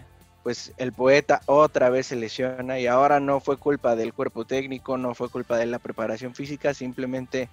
pues 0.43 0.71
el 0.77 0.93
poeta 0.93 1.41
otra 1.45 1.89
vez 1.89 2.07
se 2.07 2.15
lesiona 2.15 2.79
y 2.79 2.87
ahora 2.87 3.19
no 3.19 3.41
fue 3.41 3.57
culpa 3.57 3.97
del 3.97 4.13
cuerpo 4.13 4.45
técnico, 4.45 4.97
no 4.97 5.13
fue 5.13 5.29
culpa 5.29 5.57
de 5.57 5.65
la 5.65 5.77
preparación 5.77 6.33
física, 6.33 6.73
simplemente 6.73 7.49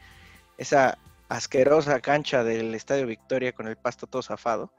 esa 0.58 0.96
asquerosa 1.28 2.00
cancha 2.00 2.44
del 2.44 2.74
Estadio 2.74 3.06
Victoria 3.06 3.52
con 3.52 3.68
el 3.68 3.76
pasto 3.76 4.06
todo 4.06 4.22
zafado 4.22 4.70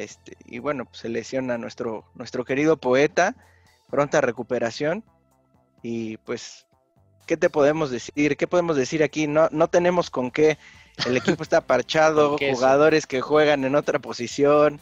este, 0.00 0.36
y 0.46 0.60
bueno, 0.60 0.86
pues 0.86 0.98
se 0.98 1.10
lesiona 1.10 1.58
nuestro, 1.58 2.04
nuestro 2.14 2.44
querido 2.44 2.78
poeta, 2.78 3.34
pronta 3.90 4.22
recuperación. 4.22 5.04
Y 5.82 6.16
pues, 6.18 6.66
¿qué 7.26 7.36
te 7.36 7.50
podemos 7.50 7.90
decir? 7.90 8.38
¿Qué 8.38 8.46
podemos 8.46 8.76
decir 8.76 9.02
aquí? 9.02 9.26
No, 9.26 9.48
no 9.50 9.68
tenemos 9.68 10.08
con 10.08 10.30
qué. 10.30 10.56
El 11.06 11.18
equipo 11.18 11.42
está 11.42 11.60
parchado, 11.66 12.38
jugadores 12.38 13.06
que 13.06 13.20
juegan 13.20 13.64
en 13.64 13.74
otra 13.74 13.98
posición. 13.98 14.80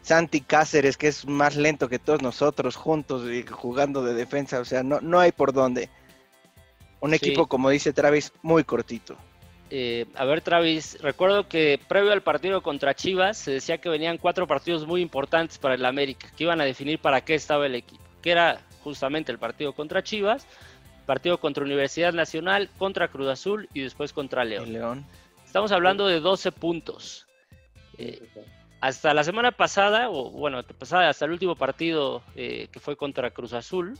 Santi 0.00 0.40
Cáceres, 0.40 0.96
que 0.96 1.08
es 1.08 1.26
más 1.26 1.56
lento 1.56 1.88
que 1.90 1.98
todos 1.98 2.22
nosotros 2.22 2.76
juntos 2.76 3.30
y 3.30 3.42
jugando 3.42 4.02
de 4.02 4.14
defensa. 4.14 4.60
O 4.60 4.64
sea, 4.64 4.82
no, 4.82 5.00
no 5.02 5.20
hay 5.20 5.32
por 5.32 5.52
dónde. 5.52 5.90
Un 7.00 7.12
equipo, 7.12 7.48
como 7.48 7.68
dice 7.68 7.92
Travis, 7.92 8.32
muy 8.40 8.64
cortito. 8.64 9.18
Eh, 9.76 10.06
a 10.14 10.24
ver, 10.24 10.40
Travis, 10.40 10.98
recuerdo 11.00 11.48
que 11.48 11.80
previo 11.88 12.12
al 12.12 12.22
partido 12.22 12.62
contra 12.62 12.94
Chivas 12.94 13.36
se 13.36 13.50
decía 13.50 13.78
que 13.78 13.88
venían 13.88 14.18
cuatro 14.18 14.46
partidos 14.46 14.86
muy 14.86 15.00
importantes 15.00 15.58
para 15.58 15.74
el 15.74 15.84
América, 15.84 16.28
que 16.36 16.44
iban 16.44 16.60
a 16.60 16.64
definir 16.64 17.00
para 17.00 17.22
qué 17.22 17.34
estaba 17.34 17.66
el 17.66 17.74
equipo, 17.74 18.04
que 18.22 18.30
era 18.30 18.60
justamente 18.84 19.32
el 19.32 19.38
partido 19.40 19.72
contra 19.72 20.04
Chivas, 20.04 20.46
partido 21.06 21.38
contra 21.40 21.64
Universidad 21.64 22.12
Nacional, 22.12 22.70
contra 22.78 23.08
Cruz 23.08 23.26
Azul 23.26 23.68
y 23.74 23.80
después 23.80 24.12
contra 24.12 24.44
León. 24.44 24.72
León. 24.72 25.04
Estamos 25.44 25.72
hablando 25.72 26.06
de 26.06 26.20
12 26.20 26.52
puntos. 26.52 27.26
Eh, 27.98 28.22
hasta 28.80 29.12
la 29.12 29.24
semana 29.24 29.50
pasada, 29.50 30.08
o 30.08 30.30
bueno, 30.30 30.62
pasada, 30.62 31.08
hasta 31.08 31.24
el 31.24 31.32
último 31.32 31.56
partido 31.56 32.22
eh, 32.36 32.68
que 32.70 32.78
fue 32.78 32.94
contra 32.94 33.32
Cruz 33.32 33.52
Azul, 33.52 33.98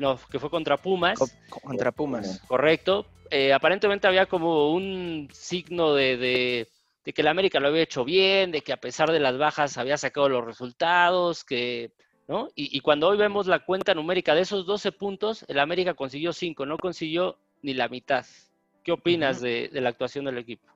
no, 0.00 0.18
que 0.30 0.38
fue 0.38 0.50
contra 0.50 0.76
Pumas. 0.76 1.18
contra 1.48 1.92
Pumas. 1.92 2.40
Correcto. 2.46 3.06
Eh, 3.30 3.52
aparentemente 3.52 4.06
había 4.06 4.26
como 4.26 4.72
un 4.72 5.28
signo 5.32 5.94
de, 5.94 6.68
que 7.04 7.22
el 7.22 7.28
América 7.28 7.60
lo 7.60 7.68
había 7.68 7.82
hecho 7.82 8.04
bien, 8.04 8.52
de 8.52 8.60
que 8.60 8.72
a 8.72 8.78
pesar 8.78 9.10
de 9.10 9.20
las 9.20 9.38
bajas 9.38 9.78
había 9.78 9.96
sacado 9.96 10.28
los 10.28 10.44
resultados, 10.44 11.44
que, 11.44 11.92
¿no? 12.28 12.48
Y, 12.54 12.80
cuando 12.80 13.08
hoy 13.08 13.16
vemos 13.16 13.46
la 13.46 13.60
cuenta 13.60 13.94
numérica 13.94 14.34
de 14.34 14.42
esos 14.42 14.66
12 14.66 14.92
puntos, 14.92 15.44
el 15.48 15.58
América 15.58 15.94
consiguió 15.94 16.32
5, 16.32 16.66
no 16.66 16.78
consiguió 16.78 17.38
ni 17.62 17.74
la 17.74 17.88
mitad. 17.88 18.26
¿Qué 18.82 18.92
opinas 18.92 19.40
de, 19.40 19.68
la 19.72 19.88
actuación 19.88 20.24
del 20.26 20.38
equipo? 20.38 20.68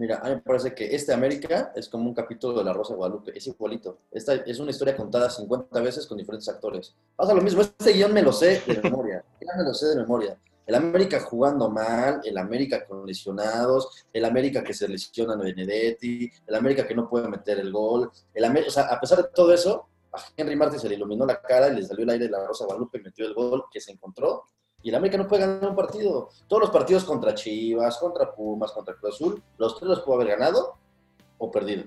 Mira, 0.00 0.18
a 0.22 0.30
mí 0.30 0.36
me 0.36 0.40
parece 0.40 0.74
que 0.74 0.94
este 0.96 1.12
América 1.12 1.72
es 1.76 1.86
como 1.86 2.08
un 2.08 2.14
capítulo 2.14 2.56
de 2.56 2.64
La 2.64 2.72
Rosa 2.72 2.94
de 2.94 2.96
Guadalupe, 2.96 3.36
es 3.36 3.46
igualito. 3.46 3.98
Esta 4.10 4.32
es 4.34 4.58
una 4.58 4.70
historia 4.70 4.96
contada 4.96 5.28
50 5.28 5.78
veces 5.82 6.06
con 6.06 6.16
diferentes 6.16 6.48
actores. 6.48 6.96
Pasa 7.14 7.34
lo 7.34 7.42
mismo, 7.42 7.60
este 7.60 7.92
guion 7.92 8.10
me 8.10 8.22
lo 8.22 8.32
sé 8.32 8.62
de 8.66 8.80
memoria, 8.80 9.22
ya 9.42 9.56
me 9.58 9.62
lo 9.62 9.74
sé 9.74 9.88
de 9.88 9.96
memoria. 9.96 10.38
El 10.66 10.74
América 10.76 11.20
jugando 11.20 11.68
mal, 11.68 12.22
el 12.24 12.38
América 12.38 12.86
con 12.86 13.04
lesionados, 13.04 14.06
el 14.10 14.24
América 14.24 14.64
que 14.64 14.72
se 14.72 14.88
lesiona 14.88 15.34
a 15.34 15.36
Benedetti, 15.36 16.30
el 16.46 16.54
América 16.54 16.88
que 16.88 16.94
no 16.94 17.06
puede 17.06 17.28
meter 17.28 17.58
el 17.58 17.70
gol. 17.70 18.10
El 18.32 18.56
o 18.56 18.70
sea, 18.70 18.84
a 18.84 18.98
pesar 18.98 19.18
de 19.18 19.28
todo 19.34 19.52
eso, 19.52 19.86
a 20.14 20.18
Henry 20.34 20.56
Martin 20.56 20.80
se 20.80 20.88
le 20.88 20.94
iluminó 20.94 21.26
la 21.26 21.42
cara 21.42 21.68
y 21.68 21.76
le 21.76 21.82
salió 21.82 22.04
el 22.04 22.10
aire 22.10 22.24
de 22.24 22.30
la 22.30 22.46
Rosa 22.46 22.64
Guadalupe 22.64 22.96
y 22.96 23.02
metió 23.02 23.26
el 23.26 23.34
gol 23.34 23.64
que 23.70 23.82
se 23.82 23.92
encontró. 23.92 24.44
Y 24.82 24.88
el 24.88 24.94
América 24.94 25.18
no 25.18 25.28
puede 25.28 25.42
ganar 25.46 25.70
un 25.70 25.76
partido. 25.76 26.30
Todos 26.48 26.62
los 26.62 26.70
partidos 26.70 27.04
contra 27.04 27.34
Chivas, 27.34 27.98
contra 27.98 28.32
Pumas, 28.32 28.72
contra 28.72 28.94
Cruz 28.94 29.14
Azul, 29.14 29.42
los 29.58 29.76
tres 29.76 29.88
los 29.88 30.00
puede 30.00 30.22
haber 30.22 30.38
ganado 30.38 30.74
o 31.38 31.50
perdido. 31.50 31.84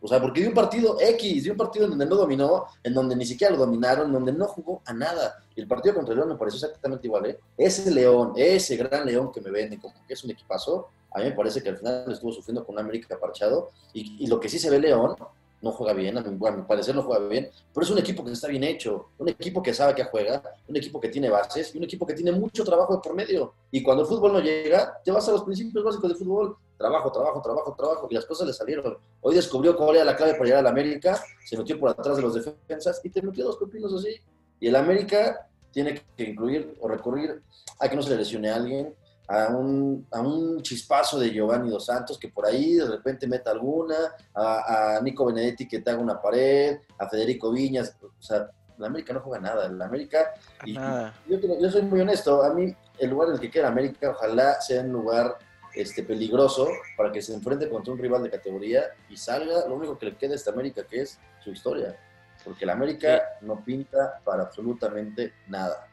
O 0.00 0.08
sea, 0.08 0.20
porque 0.20 0.40
dio 0.40 0.50
un 0.50 0.54
partido 0.54 0.98
X, 1.00 1.44
dio 1.44 1.52
un 1.52 1.58
partido 1.58 1.86
en 1.86 1.92
donde 1.92 2.06
no 2.06 2.16
dominó, 2.16 2.66
en 2.82 2.94
donde 2.94 3.16
ni 3.16 3.24
siquiera 3.24 3.54
lo 3.54 3.60
dominaron, 3.60 4.06
en 4.06 4.12
donde 4.12 4.32
no 4.32 4.46
jugó 4.46 4.82
a 4.84 4.92
nada. 4.92 5.42
Y 5.54 5.60
el 5.60 5.66
partido 5.66 5.94
contra 5.94 6.14
León 6.14 6.28
me 6.28 6.36
pareció 6.36 6.64
exactamente 6.64 7.06
igual, 7.06 7.26
¿eh? 7.26 7.40
Ese 7.56 7.90
León, 7.90 8.34
ese 8.36 8.76
gran 8.76 9.06
León 9.06 9.32
que 9.32 9.40
me 9.40 9.50
vende 9.50 9.80
como 9.80 9.94
que 10.06 10.14
es 10.14 10.22
un 10.22 10.30
equipazo, 10.30 10.88
a 11.12 11.20
mí 11.20 11.24
me 11.24 11.32
parece 11.32 11.62
que 11.62 11.70
al 11.70 11.78
final 11.78 12.12
estuvo 12.12 12.30
sufriendo 12.30 12.64
con 12.64 12.74
un 12.74 12.80
América 12.80 13.18
parchado. 13.18 13.70
Y 13.94 14.26
lo 14.26 14.38
que 14.38 14.50
sí 14.50 14.58
se 14.58 14.68
ve 14.68 14.78
León 14.78 15.16
no 15.62 15.72
juega 15.72 15.92
bien, 15.92 16.18
a 16.18 16.22
mi, 16.22 16.62
parecer 16.62 16.94
no 16.94 17.02
juega 17.02 17.26
bien, 17.28 17.50
pero 17.72 17.84
es 17.84 17.90
un 17.90 17.98
equipo 17.98 18.24
que 18.24 18.32
está 18.32 18.48
bien 18.48 18.64
hecho, 18.64 19.08
un 19.18 19.28
equipo 19.28 19.62
que 19.62 19.72
sabe 19.72 19.94
que 19.94 20.04
juega, 20.04 20.42
un 20.68 20.76
equipo 20.76 21.00
que 21.00 21.08
tiene 21.08 21.30
bases 21.30 21.74
y 21.74 21.78
un 21.78 21.84
equipo 21.84 22.06
que 22.06 22.14
tiene 22.14 22.32
mucho 22.32 22.64
trabajo 22.64 23.00
por 23.00 23.14
medio. 23.14 23.54
Y 23.70 23.82
cuando 23.82 24.02
el 24.02 24.08
fútbol 24.08 24.34
no 24.34 24.40
llega, 24.40 25.00
te 25.04 25.10
vas 25.10 25.28
a 25.28 25.32
los 25.32 25.44
principios 25.44 25.82
básicos 25.82 26.10
del 26.10 26.18
fútbol, 26.18 26.56
trabajo, 26.76 27.10
trabajo, 27.10 27.40
trabajo, 27.40 27.74
trabajo, 27.76 28.08
y 28.10 28.14
las 28.14 28.26
cosas 28.26 28.46
le 28.46 28.52
salieron. 28.52 28.98
Hoy 29.20 29.34
descubrió 29.34 29.76
cuál 29.76 29.96
era 29.96 30.04
la 30.04 30.16
clave 30.16 30.32
para 30.32 30.44
llegar 30.44 30.60
al 30.60 30.66
América, 30.66 31.22
se 31.44 31.56
metió 31.56 31.78
por 31.78 31.90
atrás 31.90 32.16
de 32.16 32.22
los 32.22 32.34
defensas 32.34 33.00
y 33.02 33.10
te 33.10 33.22
metió 33.22 33.44
dos 33.44 33.56
pepinos 33.56 33.92
así. 33.94 34.16
Y 34.60 34.68
el 34.68 34.76
América 34.76 35.48
tiene 35.70 36.00
que 36.16 36.24
incluir 36.24 36.76
o 36.80 36.88
recurrir 36.88 37.42
a 37.78 37.88
que 37.88 37.96
no 37.96 38.02
se 38.02 38.10
le 38.10 38.16
lesione 38.16 38.50
a 38.50 38.56
alguien, 38.56 38.94
a 39.28 39.48
un, 39.48 40.06
a 40.10 40.20
un 40.20 40.62
chispazo 40.62 41.18
de 41.18 41.30
Giovanni 41.30 41.70
Dos 41.70 41.86
Santos 41.86 42.18
que 42.18 42.28
por 42.28 42.46
ahí 42.46 42.74
de 42.74 42.86
repente 42.86 43.26
meta 43.26 43.50
alguna, 43.50 43.96
a, 44.34 45.00
Nico 45.02 45.26
Benedetti 45.26 45.66
que 45.66 45.80
te 45.80 45.90
haga 45.90 46.00
una 46.00 46.20
pared, 46.20 46.78
a 46.98 47.08
Federico 47.08 47.50
Viñas, 47.50 47.96
o 48.00 48.22
sea, 48.22 48.48
la 48.78 48.88
América 48.88 49.12
no 49.14 49.20
juega 49.20 49.40
nada, 49.40 49.68
la 49.68 49.86
América, 49.86 50.34
y, 50.64 50.74
Yo, 50.74 51.70
soy 51.70 51.82
muy 51.82 52.00
honesto, 52.00 52.42
a 52.42 52.52
mí 52.52 52.74
el 52.98 53.10
lugar 53.10 53.28
en 53.28 53.34
el 53.34 53.40
que 53.40 53.50
queda 53.50 53.68
América 53.68 54.10
ojalá 54.10 54.60
sea 54.60 54.82
un 54.82 54.92
lugar 54.92 55.38
este, 55.74 56.02
peligroso 56.02 56.68
para 56.96 57.10
que 57.10 57.20
se 57.20 57.34
enfrente 57.34 57.68
contra 57.68 57.92
un 57.92 57.98
rival 57.98 58.22
de 58.22 58.30
categoría 58.30 58.84
y 59.08 59.16
salga, 59.16 59.66
lo 59.66 59.74
único 59.74 59.98
que 59.98 60.06
le 60.06 60.16
queda 60.16 60.32
a 60.32 60.36
esta 60.36 60.50
América 60.50 60.84
que 60.86 61.02
es 61.02 61.18
su 61.42 61.50
historia, 61.50 61.96
porque 62.44 62.64
la 62.64 62.74
América 62.74 63.22
no 63.40 63.64
pinta 63.64 64.20
para 64.24 64.44
absolutamente 64.44 65.32
nada. 65.48 65.88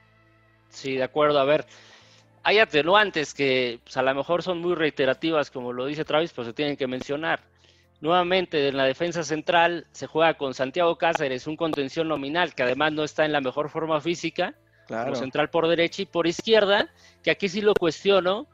Sí, 0.69 0.95
de 0.95 1.03
acuerdo, 1.03 1.39
a 1.39 1.45
ver, 1.45 1.65
hay 2.43 2.59
atenuantes 2.59 3.33
que 3.33 3.79
pues, 3.83 3.95
a 3.97 4.01
lo 4.01 4.13
mejor 4.13 4.43
son 4.43 4.59
muy 4.59 4.75
reiterativas, 4.75 5.50
como 5.50 5.71
lo 5.73 5.85
dice 5.85 6.05
Travis, 6.05 6.33
pero 6.33 6.45
se 6.45 6.53
tienen 6.53 6.75
que 6.75 6.88
mencionar. 6.88 7.41
Nuevamente, 8.01 8.67
en 8.67 8.75
la 8.75 8.83
defensa 8.83 9.23
central 9.23 9.88
se 9.91 10.07
juega 10.07 10.33
con 10.33 10.53
Santiago 10.53 10.97
Cáceres, 10.97 11.47
un 11.47 11.55
contención 11.55 12.09
nominal 12.09 12.53
que 12.53 12.63
además 12.63 12.91
no 12.91 13.05
está 13.05 13.23
en 13.23 13.31
la 13.31 13.39
mejor 13.39 13.69
forma 13.69 14.01
física, 14.01 14.53
claro. 14.88 15.15
central 15.15 15.50
por 15.50 15.69
derecha 15.69 16.01
y 16.01 16.05
por 16.05 16.27
izquierda, 16.27 16.89
que 17.23 17.31
aquí 17.31 17.47
sí 17.47 17.62
lo 17.62 17.73
cuestiono, 17.73 18.47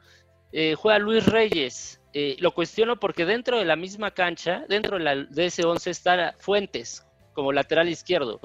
eh, 0.52 0.76
juega 0.76 1.00
Luis 1.00 1.26
Reyes. 1.26 2.00
Eh, 2.12 2.36
lo 2.38 2.52
cuestiono 2.52 2.98
porque 2.98 3.24
dentro 3.24 3.58
de 3.58 3.64
la 3.64 3.76
misma 3.76 4.12
cancha, 4.12 4.64
dentro 4.68 4.98
de, 4.98 5.04
la, 5.04 5.16
de 5.16 5.46
ese 5.46 5.64
11 5.64 5.90
está 5.90 6.34
Fuentes 6.38 7.04
como 7.32 7.52
lateral 7.52 7.88
izquierdo. 7.88 8.40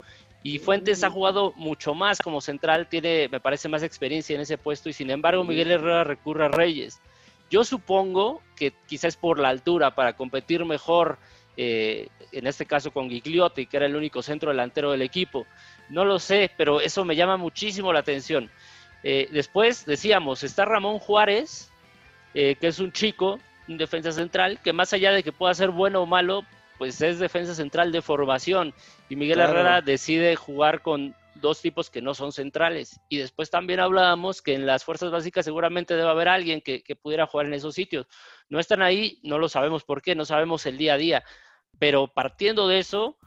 Y 0.46 0.60
Fuentes 0.60 1.04
ha 1.04 1.10
jugado 1.10 1.54
mucho 1.56 1.96
más 1.96 2.20
como 2.20 2.40
central, 2.40 2.88
tiene, 2.88 3.28
me 3.30 3.40
parece, 3.40 3.68
más 3.68 3.82
experiencia 3.82 4.36
en 4.36 4.42
ese 4.42 4.60
puesto 4.60 4.90
y 4.90 4.94
sin 4.94 5.10
embargo 5.10 5.44
Miguel 5.44 5.72
Herrera 5.72 6.04
recurre 6.04 6.46
a 6.46 6.50
Reyes. 6.50 7.02
Yo 7.50 7.64
supongo 7.64 8.44
que 8.56 8.72
quizás 8.86 9.18
por 9.18 9.40
la 9.40 9.50
altura, 9.50 9.96
para 9.96 10.16
competir 10.16 10.64
mejor, 10.64 11.18
eh, 11.58 12.10
en 12.32 12.46
este 12.46 12.68
caso 12.68 12.92
con 12.92 13.10
Gigliotti, 13.10 13.66
que 13.66 13.78
era 13.78 13.88
el 13.88 13.96
único 13.96 14.22
centro 14.22 14.52
delantero 14.52 14.92
del 14.92 15.02
equipo. 15.02 15.48
No 15.90 16.06
lo 16.06 16.20
sé, 16.20 16.52
pero 16.56 16.80
eso 16.80 17.04
me 17.06 17.16
llama 17.16 17.38
muchísimo 17.38 17.92
la 17.92 18.02
atención. 18.02 18.52
Eh, 19.02 19.28
después 19.32 19.84
decíamos, 19.88 20.44
está 20.44 20.64
Ramón 20.64 21.00
Juárez, 21.00 21.72
eh, 22.36 22.56
que 22.62 22.68
es 22.68 22.78
un 22.78 22.92
chico, 22.92 23.40
un 23.68 23.80
defensa 23.80 24.12
central, 24.12 24.60
que 24.62 24.74
más 24.74 24.94
allá 24.94 25.12
de 25.12 25.24
que 25.24 25.32
pueda 25.32 25.56
ser 25.56 25.72
bueno 25.72 26.04
o 26.04 26.06
malo, 26.06 26.46
pues 26.78 27.02
es 27.02 27.20
defensa 27.20 27.56
central 27.56 27.92
de 27.92 28.02
formación. 28.02 28.74
Y 29.10 29.16
Miguel 29.16 29.36
Claro. 29.38 29.54
Herrera 29.54 29.82
decide 29.82 30.36
jugar 30.36 30.82
con 30.82 31.16
dos 31.36 31.62
tipos 31.62 31.90
que 31.90 32.02
no 32.02 32.14
son 32.14 32.32
centrales. 32.32 33.00
Y 33.10 33.18
después 33.18 33.50
también 33.50 33.80
hablábamos 33.80 34.42
que 34.42 34.54
en 34.54 34.66
las 34.66 34.84
fuerzas 34.84 35.12
básicas 35.12 35.46
seguramente 35.46 35.96
debe 35.96 36.10
haber 36.10 36.28
alguien 36.30 36.62
que, 36.62 36.82
que 36.82 36.96
pudiera 36.96 37.28
jugar 37.28 37.46
en 37.48 37.54
esos 37.54 37.76
sitios. 37.76 38.08
No 38.50 38.60
están 38.60 38.82
ahí, 38.82 39.20
no 39.24 39.38
lo 39.38 39.50
sabemos 39.50 39.84
por 39.84 40.02
qué, 40.02 40.16
no 40.16 40.26
sabemos 40.26 40.66
el 40.66 40.78
día 40.78 40.94
a 40.94 40.98
día. 40.98 41.24
Pero 41.78 42.08
partiendo 42.08 42.68
de 42.70 42.80
eso, 42.80 43.18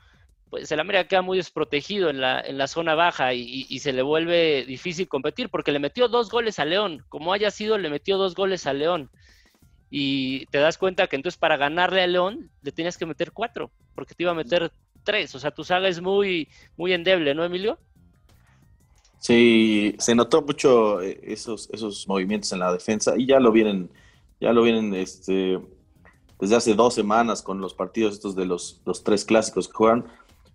pues 0.48 0.72
el 0.72 0.80
América 0.80 1.06
queda 1.06 1.20
muy 1.20 1.36
desprotegido 1.36 2.08
en 2.08 2.22
la, 2.22 2.40
en 2.40 2.56
la 2.56 2.66
zona 2.66 2.94
baja 2.94 3.34
y, 3.34 3.40
y- 3.42 3.66
y 3.68 3.78
se 3.80 3.92
le 3.92 4.00
vuelve 4.00 4.64
difícil 4.66 5.06
competir 5.06 5.50
porque 5.50 5.72
le 5.72 5.78
metió 5.78 6.08
dos 6.08 6.30
goles 6.30 6.58
a 6.58 6.64
León. 6.64 7.04
Como 7.10 7.34
haya 7.34 7.50
sido, 7.50 7.76
le 7.76 7.90
metió 7.90 8.16
dos 8.16 8.34
goles 8.34 8.66
a 8.66 8.72
León. 8.72 9.10
Y 9.90 10.46
te 10.46 10.58
das 10.58 10.78
cuenta 10.78 11.06
que 11.06 11.16
entonces 11.16 11.38
para 11.38 11.56
ganarle 11.56 12.02
a 12.02 12.06
León 12.06 12.50
le 12.62 12.72
tenías 12.72 12.98
que 12.98 13.06
meter 13.06 13.32
cuatro, 13.32 13.70
porque 13.94 14.14
te 14.14 14.22
iba 14.24 14.32
a 14.32 14.34
meter 14.34 14.70
tres. 15.02 15.34
O 15.34 15.38
sea, 15.38 15.50
tu 15.50 15.64
saga 15.64 15.88
es 15.88 16.00
muy, 16.00 16.48
muy 16.76 16.92
endeble, 16.92 17.34
¿no, 17.34 17.44
Emilio? 17.44 17.78
Sí, 19.18 19.96
se 19.98 20.14
notó 20.14 20.42
mucho 20.42 21.00
eh, 21.00 21.20
esos, 21.24 21.68
esos 21.72 22.06
movimientos 22.06 22.52
en 22.52 22.60
la 22.60 22.72
defensa 22.72 23.14
y 23.16 23.26
ya 23.26 23.40
lo 23.40 23.50
vienen, 23.50 23.90
ya 24.40 24.52
lo 24.52 24.62
vienen 24.62 24.94
este, 24.94 25.58
desde 26.38 26.56
hace 26.56 26.74
dos 26.74 26.94
semanas 26.94 27.42
con 27.42 27.60
los 27.60 27.74
partidos 27.74 28.14
estos 28.14 28.36
de 28.36 28.46
los, 28.46 28.80
los 28.84 29.02
tres 29.02 29.24
clásicos 29.24 29.66
que 29.66 29.74
juegan. 29.74 30.06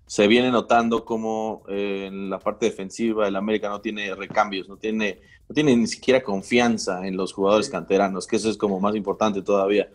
Se 0.05 0.27
viene 0.27 0.51
notando 0.51 1.05
como 1.05 1.63
eh, 1.67 2.05
en 2.07 2.29
la 2.29 2.39
parte 2.39 2.65
defensiva 2.67 3.27
el 3.27 3.35
América 3.35 3.69
no 3.69 3.81
tiene 3.81 4.13
recambios, 4.15 4.67
no 4.69 4.77
tiene, 4.77 5.21
no 5.47 5.53
tiene 5.55 5.75
ni 5.75 5.87
siquiera 5.87 6.21
confianza 6.21 7.07
en 7.07 7.15
los 7.17 7.33
jugadores 7.33 7.69
canteranos, 7.69 8.27
que 8.27 8.35
eso 8.35 8.49
es 8.49 8.57
como 8.57 8.79
más 8.79 8.95
importante 8.95 9.41
todavía. 9.41 9.89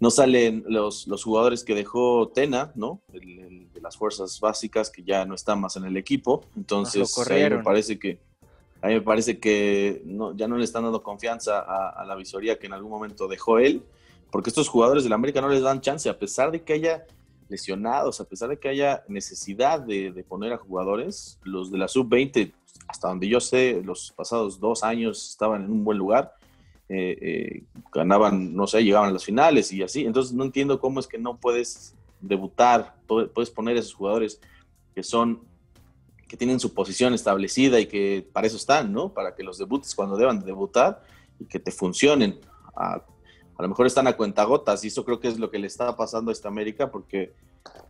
No 0.00 0.10
salen 0.10 0.64
los, 0.68 1.06
los 1.08 1.24
jugadores 1.24 1.64
que 1.64 1.74
dejó 1.74 2.28
Tena, 2.28 2.72
¿no? 2.74 3.00
El- 3.12 3.38
el 3.40 3.72
de 3.72 3.80
las 3.80 3.96
fuerzas 3.96 4.38
básicas 4.40 4.90
que 4.90 5.02
ya 5.02 5.24
no 5.24 5.34
están 5.34 5.60
más 5.60 5.76
en 5.76 5.84
el 5.84 5.96
equipo. 5.96 6.44
Entonces, 6.56 7.00
ahí 7.32 7.42
me 7.58 7.64
parece 7.64 7.98
que 7.98 8.18
a 8.80 8.86
mí 8.88 8.94
me 8.94 9.00
parece 9.00 9.38
que 9.40 10.02
no, 10.04 10.36
ya 10.36 10.46
no 10.46 10.56
le 10.56 10.62
están 10.64 10.84
dando 10.84 11.02
confianza 11.02 11.58
a, 11.60 11.88
a 11.90 12.04
la 12.04 12.14
visoría 12.14 12.58
que 12.60 12.66
en 12.66 12.74
algún 12.74 12.90
momento 12.92 13.26
dejó 13.26 13.58
él, 13.58 13.82
porque 14.30 14.50
estos 14.50 14.68
jugadores 14.68 15.02
del 15.02 15.12
América 15.14 15.40
no 15.40 15.48
les 15.48 15.62
dan 15.62 15.80
chance, 15.80 16.08
a 16.08 16.16
pesar 16.18 16.52
de 16.52 16.62
que 16.62 16.74
haya 16.74 17.04
lesionados, 17.48 18.20
a 18.20 18.24
pesar 18.24 18.48
de 18.50 18.58
que 18.58 18.68
haya 18.68 19.02
necesidad 19.08 19.80
de, 19.80 20.12
de 20.12 20.24
poner 20.24 20.52
a 20.52 20.58
jugadores, 20.58 21.38
los 21.44 21.70
de 21.70 21.78
la 21.78 21.88
sub-20, 21.88 22.52
hasta 22.86 23.08
donde 23.08 23.28
yo 23.28 23.40
sé, 23.40 23.82
los 23.84 24.12
pasados 24.12 24.58
dos 24.60 24.82
años 24.82 25.30
estaban 25.30 25.64
en 25.64 25.70
un 25.70 25.84
buen 25.84 25.98
lugar, 25.98 26.34
eh, 26.88 27.18
eh, 27.20 27.62
ganaban, 27.92 28.54
no 28.54 28.66
sé, 28.66 28.82
llegaban 28.82 29.10
a 29.10 29.12
las 29.12 29.24
finales 29.24 29.72
y 29.72 29.82
así, 29.82 30.04
entonces 30.04 30.32
no 30.32 30.44
entiendo 30.44 30.80
cómo 30.80 31.00
es 31.00 31.06
que 31.06 31.18
no 31.18 31.36
puedes 31.36 31.94
debutar, 32.20 32.94
pu- 33.06 33.28
puedes 33.30 33.50
poner 33.50 33.76
a 33.76 33.80
esos 33.80 33.94
jugadores 33.94 34.40
que 34.94 35.02
son 35.02 35.46
que 36.26 36.36
tienen 36.36 36.60
su 36.60 36.74
posición 36.74 37.14
establecida 37.14 37.80
y 37.80 37.86
que 37.86 38.26
para 38.34 38.46
eso 38.46 38.58
están, 38.58 38.92
¿no? 38.92 39.14
Para 39.14 39.34
que 39.34 39.42
los 39.42 39.56
debutes 39.56 39.94
cuando 39.94 40.14
deban 40.14 40.40
de 40.40 40.44
debutar 40.44 41.02
y 41.40 41.46
que 41.46 41.58
te 41.58 41.70
funcionen. 41.70 42.38
A, 42.76 43.02
a 43.58 43.62
lo 43.62 43.68
mejor 43.68 43.86
están 43.86 44.06
a 44.06 44.16
cuentagotas 44.16 44.84
y 44.84 44.88
eso 44.88 45.04
creo 45.04 45.18
que 45.18 45.28
es 45.28 45.38
lo 45.38 45.50
que 45.50 45.58
le 45.58 45.66
está 45.66 45.96
pasando 45.96 46.30
a 46.30 46.32
esta 46.32 46.48
América 46.48 46.90
porque 46.90 47.32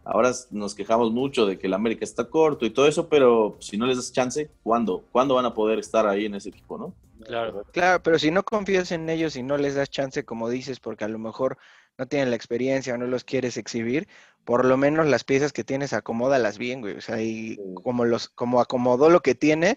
ahora 0.05 0.33
nos 0.51 0.75
quejamos 0.75 1.13
mucho 1.13 1.45
de 1.45 1.59
que 1.59 1.67
el 1.67 1.75
América 1.75 2.05
está 2.05 2.25
corto 2.25 2.65
y 2.65 2.71
todo 2.71 2.89
eso, 2.89 3.09
pero 3.09 3.59
si 3.61 3.77
no 3.77 3.87
les 3.87 3.99
das 3.99 4.11
chance, 4.13 4.51
¿cuándo? 4.63 5.05
¿Cuándo 5.13 5.35
van 5.35 5.45
a 5.45 5.53
poder 5.55 5.79
estar 5.79 6.07
ahí 6.07 6.25
en 6.25 6.35
ese 6.35 6.49
equipo, 6.49 6.79
no? 6.79 6.95
Claro. 7.25 7.65
Claro, 7.73 8.03
pero 8.03 8.19
si 8.19 8.31
no 8.31 8.43
confías 8.45 8.93
en 8.93 9.11
ellos 9.11 9.37
y 9.37 9.43
no 9.43 9.59
les 9.59 9.75
das 9.75 9.91
chance, 9.91 10.25
como 10.25 10.49
dices, 10.49 10.81
porque 10.81 11.05
a 11.05 11.09
lo 11.09 11.19
mejor 11.19 11.59
no 11.99 12.07
tienen 12.07 12.31
la 12.31 12.37
experiencia 12.37 12.95
o 12.95 12.97
no 12.97 13.07
los 13.07 13.25
quieres 13.25 13.57
exhibir, 13.59 14.09
por 14.45 14.65
lo 14.65 14.79
menos 14.79 15.07
las 15.07 15.25
piezas 15.25 15.53
que 15.53 15.65
tienes 15.65 15.93
acomódalas 15.93 16.57
bien, 16.57 16.81
güey. 16.81 16.97
O 16.97 17.01
sea, 17.03 17.21
y 17.21 17.57
Sí. 17.57 17.61
como 17.83 18.07
los, 18.07 18.31
como 18.31 18.61
acomodó 18.63 19.11
lo 19.11 19.21
que 19.21 19.35
tiene, 19.35 19.77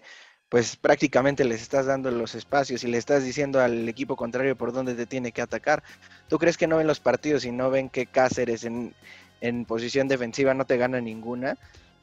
pues 0.52 0.76
prácticamente 0.76 1.46
les 1.46 1.62
estás 1.62 1.86
dando 1.86 2.10
los 2.10 2.34
espacios 2.34 2.84
y 2.84 2.86
le 2.86 2.98
estás 2.98 3.24
diciendo 3.24 3.58
al 3.58 3.88
equipo 3.88 4.16
contrario 4.16 4.54
por 4.54 4.74
dónde 4.74 4.94
te 4.94 5.06
tiene 5.06 5.32
que 5.32 5.40
atacar. 5.40 5.82
¿Tú 6.28 6.38
crees 6.38 6.58
que 6.58 6.66
no 6.66 6.76
ven 6.76 6.86
los 6.86 7.00
partidos 7.00 7.46
y 7.46 7.50
no 7.50 7.70
ven 7.70 7.88
que 7.88 8.04
Cáceres 8.04 8.64
en, 8.64 8.92
en 9.40 9.64
posición 9.64 10.08
defensiva 10.08 10.52
no 10.52 10.66
te 10.66 10.76
gana 10.76 11.00
ninguna? 11.00 11.56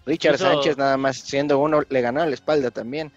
Richard 0.08 0.40
Sánchez 0.40 0.80
nada 0.80 0.98
más 0.98 1.18
siendo 1.18 1.60
uno 1.60 1.84
le 1.90 2.02
ganó 2.02 2.24
a 2.24 2.26
la 2.26 2.34
espalda 2.34 2.72
también. 2.72 3.12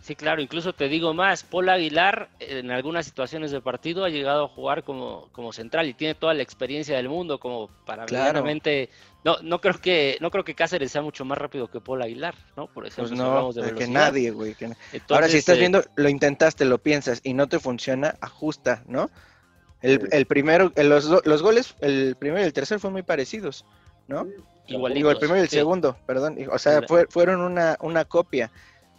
Sí, 0.00 0.14
claro, 0.14 0.40
incluso 0.40 0.72
te 0.72 0.88
digo 0.88 1.12
más, 1.12 1.42
Paul 1.42 1.68
Aguilar 1.68 2.28
en 2.40 2.70
algunas 2.70 3.04
situaciones 3.04 3.50
de 3.50 3.60
partido 3.60 4.04
ha 4.04 4.08
llegado 4.08 4.44
a 4.44 4.48
jugar 4.48 4.82
como, 4.82 5.28
como 5.32 5.52
central 5.52 5.86
y 5.88 5.92
tiene 5.94 6.14
toda 6.14 6.32
la 6.34 6.42
experiencia 6.42 6.96
del 6.96 7.08
mundo 7.08 7.38
como 7.38 7.68
para 7.84 8.06
Claro. 8.06 8.42
no 9.24 9.36
no 9.42 9.60
creo 9.60 9.78
que 9.80 10.16
no 10.20 10.30
creo 10.30 10.44
que 10.44 10.54
Cáceres 10.54 10.92
sea 10.92 11.02
mucho 11.02 11.24
más 11.24 11.36
rápido 11.36 11.68
que 11.68 11.80
Paul 11.80 12.00
Aguilar, 12.02 12.34
¿no? 12.56 12.68
Por 12.68 12.86
ejemplo, 12.86 13.08
Pues 13.08 13.10
si 13.10 13.16
no, 13.18 13.30
hablamos 13.30 13.54
de 13.56 13.62
que 13.62 13.66
velocidad. 13.66 13.92
nadie, 13.92 14.30
güey. 14.30 14.54
que 14.54 14.70
Ahora, 15.10 15.28
si 15.28 15.36
estás 15.36 15.56
eh, 15.56 15.60
viendo, 15.60 15.82
lo 15.96 16.08
intentaste, 16.08 16.64
lo 16.64 16.78
piensas 16.78 17.20
y 17.24 17.34
no 17.34 17.46
te 17.48 17.58
funciona, 17.58 18.14
ajusta, 18.20 18.82
¿no? 18.86 19.10
El, 19.82 20.08
el 20.10 20.26
primero, 20.26 20.72
el- 20.76 20.88
los, 20.88 21.04
los 21.26 21.42
goles, 21.42 21.74
el 21.80 22.16
primero 22.18 22.42
y 22.42 22.46
el 22.46 22.52
tercero 22.52 22.80
fueron 22.80 22.94
muy 22.94 23.02
parecidos, 23.02 23.64
¿no? 24.06 24.26
igualitos, 24.66 24.96
Digo, 24.98 25.10
el 25.10 25.18
primero 25.18 25.38
y 25.38 25.42
el 25.42 25.48
sí. 25.48 25.56
segundo, 25.56 25.96
perdón. 26.06 26.36
O 26.50 26.58
sea, 26.58 26.82
fue- 26.82 27.06
fueron 27.08 27.40
una, 27.40 27.76
una 27.80 28.04
copia. 28.04 28.50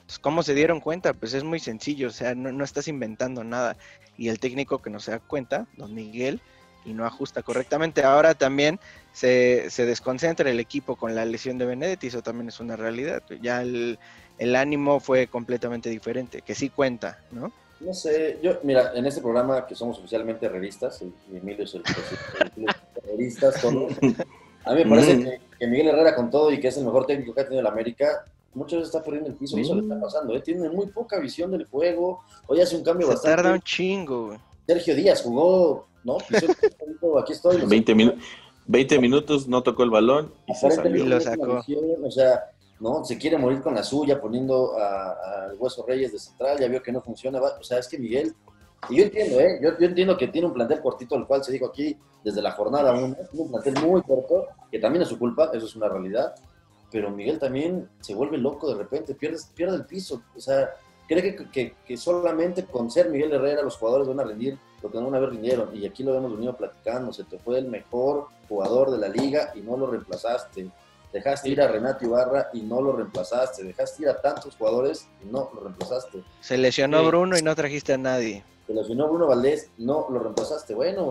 Pues, 0.10 0.18
¿Cómo 0.18 0.42
se 0.42 0.56
dieron 0.56 0.80
cuenta? 0.80 1.14
Pues 1.14 1.36
es 1.36 1.44
muy 1.44 1.60
sencillo, 1.60 2.08
o 2.08 2.12
sea, 2.12 2.34
no, 2.34 2.52
no 2.52 2.64
estás 2.64 2.88
inventando 2.88 3.44
nada. 3.44 3.78
Y 4.18 4.30
el 4.30 4.40
técnico 4.40 4.82
que 4.82 4.90
no 4.90 5.00
se 5.00 5.12
da 5.12 5.20
cuenta, 5.20 5.68
don 5.78 5.94
Miguel, 5.94 6.42
y 6.84 6.94
no 6.94 7.06
ajusta 7.06 7.44
correctamente. 7.44 8.04
Ahora 8.04 8.34
también 8.34 8.80
se, 9.14 9.70
se 9.70 9.86
desconcentra 9.86 10.50
el 10.50 10.60
equipo 10.60 10.96
con 10.96 11.14
la 11.14 11.26
lesión 11.26 11.60
de 11.60 11.68
Benedetti, 11.68 12.08
eso 12.08 12.24
también 12.24 12.48
es 12.48 12.60
una 12.60 12.76
realidad. 12.76 13.22
Ya 13.40 13.62
el, 13.62 14.00
el 14.40 14.56
ánimo 14.56 15.00
fue 15.00 15.28
completamente 15.28 15.92
diferente, 15.92 16.42
que 16.42 16.56
sí 16.56 16.72
cuenta, 16.72 17.20
¿no? 17.32 17.52
No 17.80 17.94
sé, 17.94 18.40
yo, 18.42 18.60
mira, 18.64 18.94
en 18.96 19.06
este 19.06 19.22
programa 19.22 19.68
que 19.68 19.76
somos 19.76 20.00
oficialmente 20.00 20.48
herreristas, 20.48 21.04
y 21.04 21.38
Emilio 21.38 21.66
es 21.66 21.76
el 21.76 21.84
todos, 23.62 23.92
a 24.66 24.74
mí 24.74 24.86
me 24.86 24.90
parece 24.90 25.18
Mm. 25.18 25.24
que, 25.24 25.42
que 25.60 25.68
Miguel 25.68 25.90
Herrera, 25.90 26.16
con 26.16 26.32
todo 26.32 26.52
y 26.52 26.60
que 26.60 26.70
es 26.70 26.78
el 26.78 26.86
mejor 26.86 27.06
técnico 27.06 27.36
que 27.36 27.42
ha 27.42 27.44
tenido 27.44 27.62
el 27.62 27.68
América, 27.68 28.26
muchas 28.54 28.80
veces 28.80 28.94
está 28.94 29.04
perdiendo 29.04 29.30
el 29.30 29.36
piso 29.36 29.58
y 29.58 29.62
eso 29.62 29.76
le 29.76 29.82
está 29.82 29.96
Mm. 29.96 30.02
pasando. 30.02 30.36
¿eh? 30.36 30.42
Tiene 30.42 30.70
muy 30.70 30.88
poca 30.88 31.20
visión 31.20 31.52
del 31.52 31.66
juego. 31.66 32.22
Hoy 32.48 32.62
hace 32.62 32.76
un 32.76 32.84
cambio 32.84 33.08
Se 33.08 33.14
bastante. 33.14 33.36
tarda 33.38 33.54
un 33.54 33.62
chingo, 33.62 34.28
güey. 34.28 34.40
Sergio 34.68 34.96
Díaz 34.96 35.22
jugó, 35.24 35.88
¿no? 36.04 36.18
Aquí 37.24 37.34
estoy. 37.34 37.58
lo 37.60 37.68
20, 37.68 37.92
sacó. 37.94 38.04
minu- 38.04 38.22
20 38.68 39.00
minutos, 39.00 39.48
no 39.48 39.64
tocó 39.64 39.84
el 39.84 39.90
balón 39.90 40.34
y 40.48 40.54
se 40.54 40.70
salió. 40.72 41.04
Y 41.06 41.08
lo 41.08 41.20
sacó. 41.20 41.56
visión, 41.58 41.84
o 42.06 42.12
sea, 42.12 42.44
no, 42.80 43.04
se 43.04 43.18
quiere 43.18 43.38
morir 43.38 43.62
con 43.62 43.74
la 43.76 43.84
suya 43.84 44.22
poniendo 44.22 44.78
a- 44.78 45.46
al 45.50 45.56
Hueso 45.58 45.84
Reyes 45.88 46.12
de 46.12 46.20
central, 46.20 46.60
ya 46.60 46.68
vio 46.68 46.82
que 46.82 46.92
no 46.92 47.02
funciona, 47.02 47.40
va- 47.40 47.58
o 47.60 47.64
sea, 47.64 47.80
es 47.80 47.88
que 47.88 47.98
Miguel, 47.98 48.34
y 48.90 48.98
yo 48.98 49.04
entiendo, 49.04 49.40
¿eh? 49.40 49.60
yo, 49.62 49.72
yo 49.80 49.86
entiendo 49.88 50.16
que 50.18 50.28
tiene 50.28 50.48
un 50.48 50.54
plantel 50.54 50.80
cortito, 50.82 51.16
el 51.16 51.26
cual 51.26 51.44
se 51.44 51.52
dijo 51.52 51.66
aquí 51.66 51.98
desde 52.24 52.42
la 52.42 52.52
jornada 52.52 52.94
1, 52.94 53.16
tiene 53.32 53.46
un 53.46 53.50
plantel 53.52 53.74
muy 53.86 54.02
corto, 54.04 54.46
que 54.72 54.80
también 54.80 55.02
es 55.02 55.10
su 55.10 55.18
culpa, 55.20 55.50
eso 55.54 55.66
es 55.66 55.76
una 55.76 55.90
realidad, 55.90 56.36
pero 56.92 57.12
Miguel 57.12 57.40
también 57.40 57.90
se 58.00 58.16
vuelve 58.16 58.38
loco 58.38 58.70
de 58.70 58.76
repente, 58.76 59.14
pierde, 59.16 59.38
pierde 59.56 59.76
el 59.78 59.86
piso, 59.86 60.22
o 60.36 60.40
sea, 60.40 60.72
cree 61.08 61.22
que, 61.36 61.50
que, 61.50 61.76
que 61.86 61.98
solamente 61.98 62.66
con 62.66 62.90
ser 62.92 63.10
Miguel 63.10 63.32
Herrera 63.34 63.62
los 63.64 63.78
jugadores 63.78 64.08
van 64.08 64.20
a 64.20 64.24
rendir 64.24 64.58
lo 64.82 64.90
que 64.90 64.98
una 64.98 65.20
vez 65.20 65.30
rindieron, 65.32 65.76
y 65.76 65.86
aquí 65.86 66.04
lo 66.04 66.16
hemos 66.16 66.32
venido 66.34 66.56
platicando, 66.56 67.12
se 67.12 67.24
te 67.26 67.38
fue 67.40 67.60
el 67.60 67.68
mejor 67.68 68.28
jugador 68.48 68.92
de 68.92 68.98
la 68.98 69.10
liga 69.10 69.52
y 69.56 69.60
no 69.60 69.76
lo 69.78 69.88
reemplazaste. 69.88 70.70
Dejaste 71.12 71.50
ir 71.50 71.60
a 71.62 71.68
Renato 71.68 72.06
Ibarra 72.06 72.50
y 72.54 72.62
no 72.62 72.82
lo 72.82 72.92
reemplazaste. 72.94 73.64
Dejaste 73.64 74.04
ir 74.04 74.10
a 74.10 74.22
tantos 74.22 74.56
jugadores 74.56 75.08
y 75.24 75.26
no 75.26 75.50
lo 75.56 75.62
reemplazaste. 75.62 76.24
Se 76.40 76.56
lesionó 76.56 77.00
Sí. 77.02 77.08
Bruno 77.08 77.38
y 77.38 77.42
no 77.42 77.56
trajiste 77.56 77.94
a 77.94 77.98
nadie. 77.98 78.44
Te 78.68 78.74
lesionó 78.76 79.08
Bruno 79.08 79.26
Valdés, 79.26 79.72
no 79.80 80.06
lo 80.12 80.20
reemplazaste. 80.20 80.76
Bueno, 80.76 81.10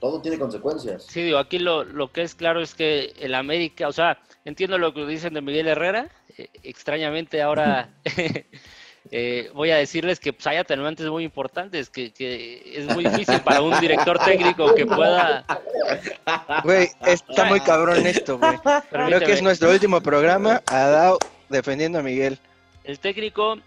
todo 0.00 0.20
tiene 0.20 0.38
consecuencias. 0.38 1.04
Sí, 1.04 1.22
digo, 1.22 1.38
aquí 1.38 1.58
lo, 1.58 1.84
lo 1.84 2.10
que 2.10 2.22
es 2.22 2.34
claro 2.34 2.60
es 2.60 2.74
que 2.74 3.14
el 3.20 3.34
América, 3.34 3.86
o 3.88 3.92
sea, 3.92 4.18
entiendo 4.44 4.78
lo 4.78 4.94
que 4.94 5.06
dicen 5.06 5.34
de 5.34 5.42
Miguel 5.42 5.68
Herrera, 5.68 6.08
eh, 6.36 6.48
extrañamente 6.62 7.42
ahora 7.42 7.90
eh, 9.10 9.50
voy 9.54 9.70
a 9.70 9.76
decirles 9.76 10.20
que 10.20 10.32
pues, 10.32 10.46
hay 10.46 10.56
atenuantes 10.56 11.06
muy 11.06 11.24
importantes, 11.24 11.90
que, 11.90 12.12
que 12.12 12.62
es 12.76 12.86
muy 12.94 13.04
difícil 13.04 13.40
para 13.40 13.60
un 13.60 13.78
director 13.80 14.18
técnico 14.18 14.74
que 14.74 14.86
pueda... 14.86 15.44
Güey, 16.64 16.88
está 17.06 17.44
muy 17.46 17.60
cabrón 17.60 18.06
esto, 18.06 18.38
güey. 18.38 18.58
Creo 18.90 19.20
que 19.20 19.32
es 19.32 19.42
nuestro 19.42 19.70
último 19.70 20.00
programa. 20.00 20.62
Adao 20.66 21.18
defendiendo 21.48 21.98
a 21.98 22.02
Miguel. 22.02 22.38
El 22.84 22.98
técnico 22.98 23.58